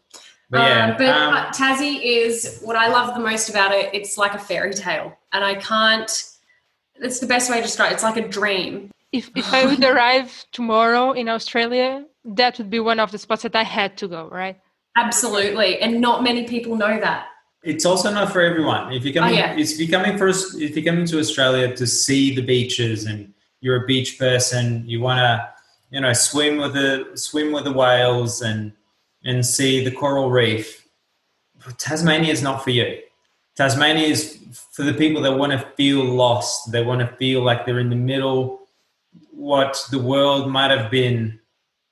But 0.50 0.60
yeah, 0.62 0.86
Um, 0.92 0.96
but 0.98 1.10
um, 1.10 1.34
uh, 1.34 1.52
Tassie 1.52 2.00
is 2.02 2.60
what 2.62 2.76
I 2.78 2.88
love 2.88 3.14
the 3.14 3.20
most 3.22 3.50
about 3.50 3.72
it. 3.74 3.90
It's 3.94 4.18
like 4.18 4.34
a 4.34 4.40
fairy 4.40 4.74
tale, 4.74 5.18
and 5.34 5.44
I 5.44 5.56
can't. 5.56 6.10
It's 6.96 7.20
the 7.20 7.28
best 7.28 7.50
way 7.50 7.58
to 7.58 7.64
describe. 7.64 7.92
it. 7.92 7.96
It's 7.96 8.04
like 8.04 8.18
a 8.18 8.28
dream. 8.28 8.90
If, 9.12 9.30
if 9.36 9.54
I 9.54 9.66
would 9.66 9.84
arrive 9.94 10.46
tomorrow 10.52 11.12
in 11.12 11.28
Australia, 11.30 12.06
that 12.26 12.58
would 12.58 12.70
be 12.70 12.80
one 12.80 13.00
of 13.00 13.12
the 13.12 13.18
spots 13.18 13.44
that 13.44 13.56
I 13.56 13.64
had 13.64 13.98
to 13.98 14.08
go, 14.08 14.28
right? 14.30 14.58
Absolutely, 14.96 15.80
and 15.80 16.02
not 16.02 16.24
many 16.24 16.44
people 16.48 16.76
know 16.76 17.00
that. 17.00 17.28
it's 17.64 17.86
also 17.86 18.12
not 18.12 18.32
for 18.32 18.42
everyone. 18.42 18.92
If 18.94 19.04
you're 19.04 19.14
coming, 19.14 19.36
Oh, 19.36 19.38
yeah. 19.38 19.56
if 19.58 19.78
you're 19.80 19.90
coming 20.00 20.18
first, 20.18 20.60
if 20.60 20.76
you're 20.76 20.86
coming 20.86 21.06
to 21.08 21.20
Australia 21.20 21.76
to 21.76 21.86
see 21.86 22.34
the 22.36 22.42
beaches 22.42 23.06
and 23.06 23.34
you're 23.62 23.84
a 23.84 23.86
beach 23.86 24.18
person, 24.18 24.84
you 24.88 25.02
want 25.02 25.20
to, 25.20 25.32
you 25.92 26.00
know, 26.02 26.14
swim 26.14 26.58
with 26.58 26.74
the 26.74 27.12
swim 27.16 27.52
with 27.52 27.66
the 27.66 27.74
whales 27.74 28.42
and 28.42 28.72
and 29.28 29.46
see 29.46 29.84
the 29.84 29.92
coral 29.92 30.32
reef. 30.32 30.88
Tasmania 31.78 32.32
is 32.32 32.42
not 32.42 32.64
for 32.64 32.72
you. 32.72 33.00
Tasmania 33.56 34.08
is 34.08 34.40
for 34.72 34.84
the 34.84 34.94
people 34.94 35.22
that 35.24 35.38
want 35.38 35.52
to 35.52 35.60
feel 35.76 36.04
lost. 36.04 36.72
They 36.72 36.84
want 36.84 37.02
to 37.02 37.16
feel 37.18 37.44
like 37.44 37.66
they're 37.66 37.80
in 37.80 37.90
the 37.90 37.96
middle, 37.96 38.62
what 39.32 39.78
the 39.92 40.00
world 40.00 40.50
might 40.50 40.72
have 40.72 40.90
been 40.90 41.40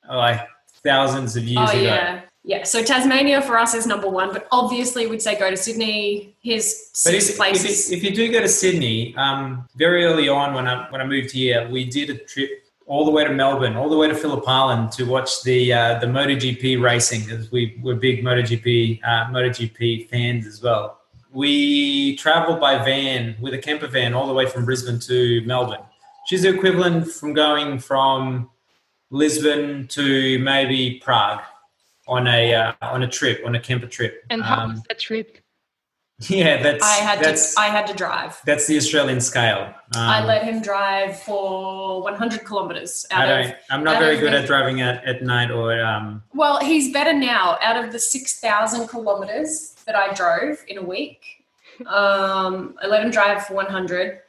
like 0.10 0.48
thousands 0.84 1.36
of 1.36 1.44
years 1.44 1.70
oh 1.70 1.78
ago. 1.78 1.82
yeah, 1.82 2.22
yeah. 2.44 2.64
So 2.64 2.84
Tasmania 2.84 3.42
for 3.42 3.58
us 3.58 3.74
is 3.74 3.86
number 3.86 4.08
one, 4.08 4.32
but 4.32 4.48
obviously 4.52 5.08
we'd 5.08 5.22
say 5.22 5.38
go 5.38 5.50
to 5.50 5.58
Sydney. 5.58 6.38
Here's 6.42 6.92
six 6.94 7.26
if, 7.26 7.32
if, 7.32 7.38
places. 7.38 7.92
you, 7.92 7.98
if 7.98 8.04
you 8.04 8.16
do 8.16 8.32
go 8.32 8.40
to 8.40 8.48
Sydney, 8.48 9.16
um, 9.18 9.68
very 9.76 10.06
early 10.06 10.30
on 10.30 10.54
when 10.54 10.68
I 10.68 10.90
when 10.92 11.02
I 11.02 11.06
moved 11.06 11.32
here, 11.32 11.68
we 11.70 11.84
did 11.86 12.12
a 12.12 12.18
trip 12.18 12.65
all 12.88 13.04
the 13.06 13.12
way 13.12 13.24
to 13.24 13.32
Melbourne, 13.32 13.76
all 13.76 13.90
the 13.90 13.98
way 13.98 14.08
to 14.08 14.16
Phillip 14.16 14.48
Island 14.48 14.92
to 14.94 15.06
watch 15.06 15.42
the 15.44 15.74
uh, 15.74 16.00
the 16.00 16.08
MotoGP 16.08 16.82
racing, 16.82 17.22
because 17.26 17.52
we 17.52 17.80
were 17.82 17.96
big 17.96 18.24
MotoGP 18.24 19.02
uh, 19.04 19.26
MotoGP 19.32 20.10
fans 20.10 20.46
as 20.46 20.62
well. 20.62 21.02
We 21.32 22.16
travelled 22.18 22.60
by 22.62 22.78
van 22.84 23.36
with 23.42 23.54
a 23.54 23.58
camper 23.58 23.88
van 23.88 24.14
all 24.14 24.28
the 24.28 24.34
way 24.34 24.46
from 24.46 24.66
Brisbane 24.66 25.00
to 25.00 25.42
Melbourne, 25.46 25.82
which 26.24 26.34
is 26.34 26.44
the 26.44 26.50
equivalent 26.50 27.08
from 27.12 27.34
going 27.34 27.80
from 27.80 28.50
Lisbon 29.10 29.88
to 29.90 30.40
maybe 30.40 31.02
Prague 31.04 31.42
on 32.08 32.28
a 32.28 32.54
uh, 32.54 32.74
on 32.82 33.04
a 33.04 33.08
trip 33.08 33.42
on 33.46 33.56
a 33.56 33.60
camper 33.60 33.88
trip. 33.88 34.24
And 34.30 34.44
how 34.44 34.64
Um, 34.64 34.72
was 34.72 34.84
that 34.88 35.00
trip? 35.00 35.40
yeah, 36.30 36.64
that's 36.64 36.84
I 36.84 36.96
had 36.96 37.20
that's 37.20 37.56
to. 37.56 37.62
I 37.62 37.68
had 37.68 37.88
to 37.88 37.94
drive. 37.94 38.40
that's 38.46 38.68
the 38.68 38.78
Australian 38.78 39.20
scale. 39.20 39.74
Um, 39.96 40.02
I 40.02 40.24
let 40.24 40.44
him 40.44 40.62
drive 40.62 41.20
for 41.22 42.02
100 42.02 42.46
kilometers 42.46 43.06
I 43.12 43.16
out 43.16 43.30
of. 43.30 43.46
don't. 43.48 43.58
I'm 43.70 43.84
not 43.84 44.00
very 44.00 44.18
good 44.18 44.34
at 44.34 44.48
driving 44.48 44.80
at, 44.82 45.04
at 45.04 45.24
night 45.24 45.52
or 45.52 45.84
um. 45.84 46.24
Well, 46.34 46.60
he's 46.62 46.94
better 46.94 47.12
now. 47.12 47.58
Out 47.62 47.84
of 47.84 47.92
the 47.92 48.00
6,000 48.00 48.88
kilometers 48.88 49.76
that 49.86 49.96
I 49.96 50.14
drove 50.14 50.64
in 50.70 50.78
a 50.78 50.84
week, 50.84 51.46
um, 51.86 52.76
I 52.82 52.88
let 52.88 53.04
him 53.04 53.12
drive 53.12 53.46
for 53.46 53.54
100. 53.56 54.20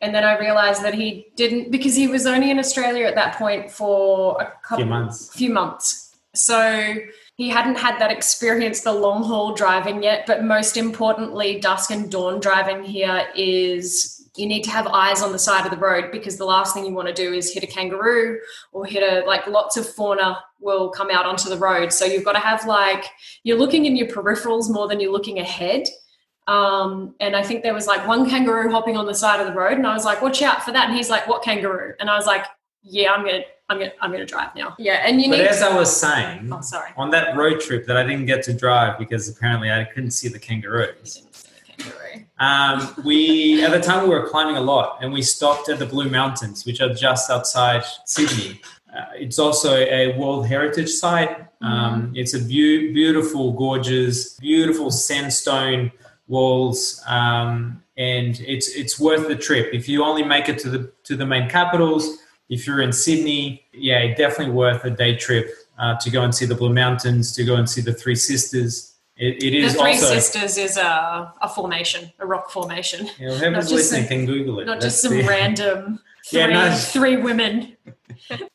And 0.00 0.14
then 0.14 0.24
I 0.24 0.38
realized 0.38 0.82
that 0.84 0.94
he 0.94 1.26
didn't, 1.34 1.70
because 1.72 1.94
he 1.96 2.06
was 2.06 2.24
only 2.24 2.50
in 2.50 2.58
Australia 2.58 3.04
at 3.04 3.16
that 3.16 3.36
point 3.36 3.70
for 3.70 4.40
a 4.40 4.52
couple 4.66 4.86
months. 4.86 5.34
few 5.34 5.50
months. 5.50 6.16
So 6.34 6.94
he 7.38 7.48
hadn't 7.48 7.78
had 7.78 8.00
that 8.00 8.10
experience, 8.10 8.80
the 8.80 8.92
long 8.92 9.22
haul 9.22 9.54
driving 9.54 10.02
yet. 10.02 10.26
But 10.26 10.42
most 10.42 10.76
importantly, 10.76 11.60
dusk 11.60 11.92
and 11.92 12.10
dawn 12.10 12.40
driving 12.40 12.82
here 12.82 13.28
is 13.36 14.28
you 14.36 14.44
need 14.44 14.64
to 14.64 14.70
have 14.70 14.88
eyes 14.88 15.22
on 15.22 15.30
the 15.30 15.38
side 15.38 15.64
of 15.64 15.70
the 15.70 15.76
road 15.76 16.10
because 16.10 16.36
the 16.36 16.44
last 16.44 16.74
thing 16.74 16.84
you 16.84 16.92
want 16.92 17.06
to 17.06 17.14
do 17.14 17.32
is 17.32 17.54
hit 17.54 17.62
a 17.62 17.66
kangaroo 17.68 18.40
or 18.72 18.84
hit 18.84 19.04
a 19.04 19.24
like 19.24 19.46
lots 19.46 19.76
of 19.76 19.88
fauna 19.88 20.42
will 20.58 20.90
come 20.90 21.12
out 21.12 21.26
onto 21.26 21.48
the 21.48 21.56
road. 21.56 21.92
So 21.92 22.04
you've 22.04 22.24
got 22.24 22.32
to 22.32 22.40
have 22.40 22.66
like 22.66 23.06
you're 23.44 23.58
looking 23.58 23.86
in 23.86 23.94
your 23.94 24.08
peripherals 24.08 24.68
more 24.68 24.88
than 24.88 24.98
you're 24.98 25.12
looking 25.12 25.38
ahead. 25.38 25.84
Um, 26.48 27.14
and 27.20 27.36
I 27.36 27.44
think 27.44 27.62
there 27.62 27.74
was 27.74 27.86
like 27.86 28.04
one 28.08 28.28
kangaroo 28.28 28.72
hopping 28.72 28.96
on 28.96 29.06
the 29.06 29.14
side 29.14 29.38
of 29.38 29.46
the 29.46 29.52
road, 29.52 29.74
and 29.74 29.86
I 29.86 29.94
was 29.94 30.04
like, 30.04 30.22
"Watch 30.22 30.42
out 30.42 30.64
for 30.64 30.72
that!" 30.72 30.88
And 30.88 30.96
he's 30.96 31.10
like, 31.10 31.28
"What 31.28 31.42
kangaroo?" 31.42 31.92
And 32.00 32.10
I 32.10 32.16
was 32.16 32.26
like, 32.26 32.46
"Yeah, 32.88 33.12
I'm 33.12 33.24
gonna, 33.24 33.42
I'm 33.68 33.78
gonna, 33.78 33.92
I'm 34.00 34.10
gonna 34.12 34.26
drive 34.26 34.54
now." 34.56 34.74
Yeah, 34.78 35.02
and 35.06 35.20
you 35.20 35.28
But 35.30 35.38
need. 35.38 35.46
as 35.46 35.62
I 35.62 35.74
was 35.76 35.94
saying, 35.94 36.50
oh, 36.52 36.60
sorry. 36.60 36.90
on 36.96 37.10
that 37.10 37.36
road 37.36 37.60
trip 37.60 37.86
that 37.86 37.96
I 37.96 38.02
didn't 38.04 38.26
get 38.26 38.42
to 38.44 38.52
drive 38.52 38.98
because 38.98 39.28
apparently 39.28 39.70
I 39.70 39.84
couldn't 39.84 40.12
see 40.12 40.28
the 40.28 40.34
You 40.34 40.40
kangaroos. 40.40 41.14
didn't 41.14 41.34
see 41.34 41.48
the 41.76 41.82
kangaroo. 41.82 42.24
Um, 42.40 42.94
we 43.04 43.64
at 43.64 43.70
the 43.72 43.80
time 43.80 44.04
we 44.04 44.10
were 44.10 44.28
climbing 44.28 44.56
a 44.56 44.60
lot, 44.60 44.98
and 45.02 45.12
we 45.12 45.22
stopped 45.22 45.68
at 45.68 45.78
the 45.78 45.86
Blue 45.86 46.08
Mountains, 46.08 46.64
which 46.66 46.80
are 46.80 46.92
just 46.94 47.30
outside 47.30 47.82
Sydney. 48.04 48.60
Uh, 48.96 49.04
it's 49.14 49.38
also 49.38 49.76
a 49.76 50.16
World 50.18 50.46
Heritage 50.46 50.88
Site. 50.90 51.44
Um, 51.60 52.12
It's 52.16 52.34
a 52.34 52.38
beau- 52.38 52.92
beautiful, 53.00 53.52
gorgeous, 53.52 54.34
beautiful 54.34 54.90
sandstone 54.90 55.90
walls, 56.28 57.02
um, 57.06 57.82
and 57.96 58.40
it's 58.46 58.68
it's 58.68 58.98
worth 59.00 59.26
the 59.28 59.34
trip. 59.36 59.70
If 59.74 59.88
you 59.88 60.04
only 60.04 60.22
make 60.22 60.48
it 60.48 60.58
to 60.60 60.70
the 60.70 60.92
to 61.04 61.16
the 61.16 61.26
main 61.26 61.48
capitals, 61.50 62.18
if 62.48 62.66
you're 62.66 62.80
in 62.80 62.92
Sydney, 62.92 63.64
yeah, 63.72 64.14
definitely 64.14 64.52
worth 64.54 64.84
a 64.84 64.90
day 64.90 65.16
trip 65.16 65.50
uh, 65.78 65.96
to 66.00 66.10
go 66.10 66.22
and 66.22 66.34
see 66.34 66.46
the 66.46 66.54
Blue 66.54 66.72
Mountains, 66.72 67.32
to 67.36 67.44
go 67.44 67.56
and 67.56 67.68
see 67.68 67.80
the 67.80 67.92
Three 67.92 68.14
Sisters. 68.14 68.94
It, 69.16 69.42
it 69.42 69.50
The 69.62 69.70
Three 69.74 69.92
also. 69.94 70.14
Sisters 70.14 70.56
is 70.58 70.76
a, 70.76 71.32
a 71.42 71.48
formation, 71.48 72.12
a 72.20 72.26
rock 72.26 72.50
formation, 72.50 73.06
know, 73.20 73.34
whoever's 73.34 73.70
listening 73.72 74.02
some- 74.02 74.08
can 74.08 74.26
Google 74.26 74.60
it. 74.60 74.66
not 74.66 74.80
That's 74.80 74.94
just 74.94 75.02
some 75.02 75.12
the- 75.16 75.24
random 75.24 75.98
three, 76.26 76.40
Yeah, 76.40 76.46
no. 76.46 76.74
three 76.76 77.16
women. 77.16 77.76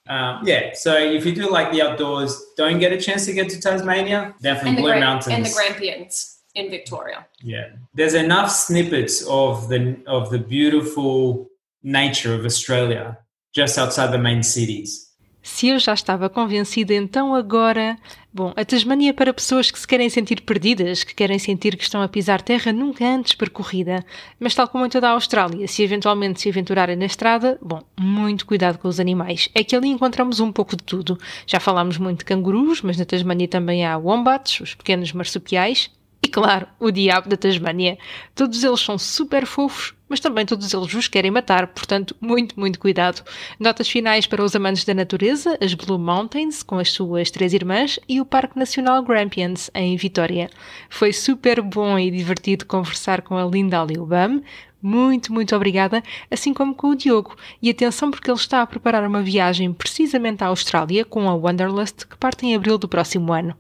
Um, 0.08 0.42
yeah, 0.46 0.72
so 0.74 0.98
if 0.98 1.26
you 1.26 1.34
do 1.34 1.50
like 1.50 1.72
the 1.72 1.82
outdoors, 1.82 2.40
don't 2.58 2.80
get 2.80 2.92
a 2.92 3.00
chance 3.00 3.26
to 3.28 3.34
get 3.34 3.50
to 3.50 3.60
Tasmania, 3.62 4.36
definitely 4.42 4.82
Blue 4.82 4.92
Gra- 4.92 5.00
Mountains. 5.00 5.34
and 5.34 5.46
the 5.46 5.50
Grampians 5.54 6.40
in 6.56 6.70
Victoria. 6.70 7.26
yeah, 7.42 7.70
there's 7.94 8.14
enough 8.14 8.52
snippets 8.52 9.24
of 9.28 9.70
the 9.70 9.98
of 10.06 10.30
the 10.32 10.38
beautiful 10.40 11.50
nature 11.82 12.34
of 12.36 12.44
Australia 12.46 13.18
just 13.56 13.78
outside 13.78 14.12
the 14.12 14.18
main 14.18 14.44
cities. 14.44 15.14
Se 15.46 15.68
eu 15.68 15.78
já 15.78 15.94
estava 15.94 16.30
convencida, 16.30 16.94
então 16.94 17.36
agora. 17.36 17.98
Bom, 18.34 18.54
a 18.56 18.64
Tasmania 18.64 19.10
é 19.10 19.14
para 19.14 19.34
pessoas 19.34 19.70
que 19.70 19.78
se 19.78 19.86
querem 19.86 20.10
sentir 20.10 20.42
perdidas, 20.42 21.04
que 21.04 21.14
querem 21.14 21.38
sentir 21.38 21.76
que 21.76 21.84
estão 21.84 22.02
a 22.02 22.08
pisar 22.08 22.42
terra 22.42 22.72
nunca 22.72 23.06
antes 23.06 23.34
percorrida. 23.34 24.06
Mas, 24.40 24.56
tal 24.56 24.70
como 24.70 24.86
em 24.86 24.90
toda 24.90 25.10
a 25.10 25.12
Austrália, 25.12 25.68
se 25.68 25.84
eventualmente 25.84 26.40
se 26.40 26.50
aventurarem 26.50 26.96
na 26.96 27.06
estrada, 27.06 27.60
bom, 27.62 27.84
muito 28.00 28.46
cuidado 28.46 28.80
com 28.80 28.88
os 28.88 29.02
animais. 29.02 29.50
É 29.54 29.66
que 29.66 29.76
ali 29.76 29.90
encontramos 29.90 30.40
um 30.40 30.52
pouco 30.52 30.78
de 30.78 30.84
tudo. 30.84 31.20
Já 31.46 31.60
falámos 31.60 31.98
muito 31.98 32.20
de 32.20 32.26
cangurus, 32.26 32.82
mas 32.82 32.98
na 32.98 33.04
Tasmania 33.04 33.48
também 33.48 33.86
há 33.86 33.98
wombats, 33.98 34.62
os 34.62 34.74
pequenos 34.74 35.12
marsupiais. 35.12 35.92
E 36.24 36.28
claro, 36.30 36.66
o 36.80 36.90
diabo 36.90 37.28
da 37.28 37.36
Tasmânia. 37.36 37.98
Todos 38.34 38.64
eles 38.64 38.80
são 38.80 38.98
super 38.98 39.46
fofos, 39.46 39.94
mas 40.08 40.22
também 40.22 40.46
todos 40.46 40.74
eles 40.74 40.94
vos 40.94 41.10
querem 41.10 41.30
matar, 41.30 41.68
portanto, 41.68 42.16
muito, 42.22 42.58
muito 42.58 42.80
cuidado. 42.80 43.22
Notas 43.60 43.90
finais 43.90 44.26
para 44.26 44.42
os 44.42 44.56
amantes 44.56 44.86
da 44.86 44.94
natureza, 44.94 45.58
as 45.62 45.74
Blue 45.74 46.00
Mountains, 46.00 46.64
com 46.64 46.80
as 46.80 46.94
suas 46.94 47.30
três 47.30 47.52
irmãs, 47.52 48.00
e 48.08 48.22
o 48.22 48.26
Parque 48.26 48.58
Nacional 48.58 49.04
Grampians, 49.04 49.70
em 49.76 49.98
Vitória. 49.98 50.50
Foi 50.90 51.12
super 51.12 51.62
bom 51.62 52.00
e 52.00 52.10
divertido 52.10 52.66
conversar 52.66 53.22
com 53.22 53.36
a 53.36 53.44
linda 53.44 53.82
Aliubam. 53.82 54.42
Muito, 54.82 55.34
muito 55.34 55.54
obrigada, 55.54 56.02
assim 56.32 56.54
como 56.54 56.74
com 56.74 56.88
o 56.88 56.96
Diogo. 56.96 57.36
E 57.62 57.70
atenção 57.70 58.10
porque 58.10 58.32
ele 58.32 58.40
está 58.40 58.62
a 58.62 58.68
preparar 58.68 59.06
uma 59.06 59.22
viagem 59.22 59.74
precisamente 59.74 60.42
à 60.42 60.48
Austrália 60.48 61.04
com 61.04 61.28
a 61.28 61.36
Wanderlust 61.36 62.08
que 62.08 62.18
parte 62.18 62.46
em 62.46 62.56
abril 62.56 62.78
do 62.78 62.88
próximo 62.88 63.34
ano. 63.34 63.54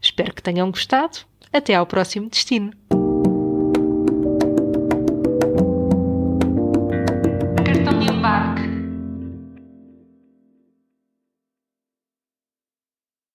Espero 0.00 0.34
que 0.34 0.42
tenham 0.42 0.68
gostado. 0.68 1.27
Até 1.52 1.74
ao 1.74 1.86
próximo 1.86 2.28
destino. 2.28 2.72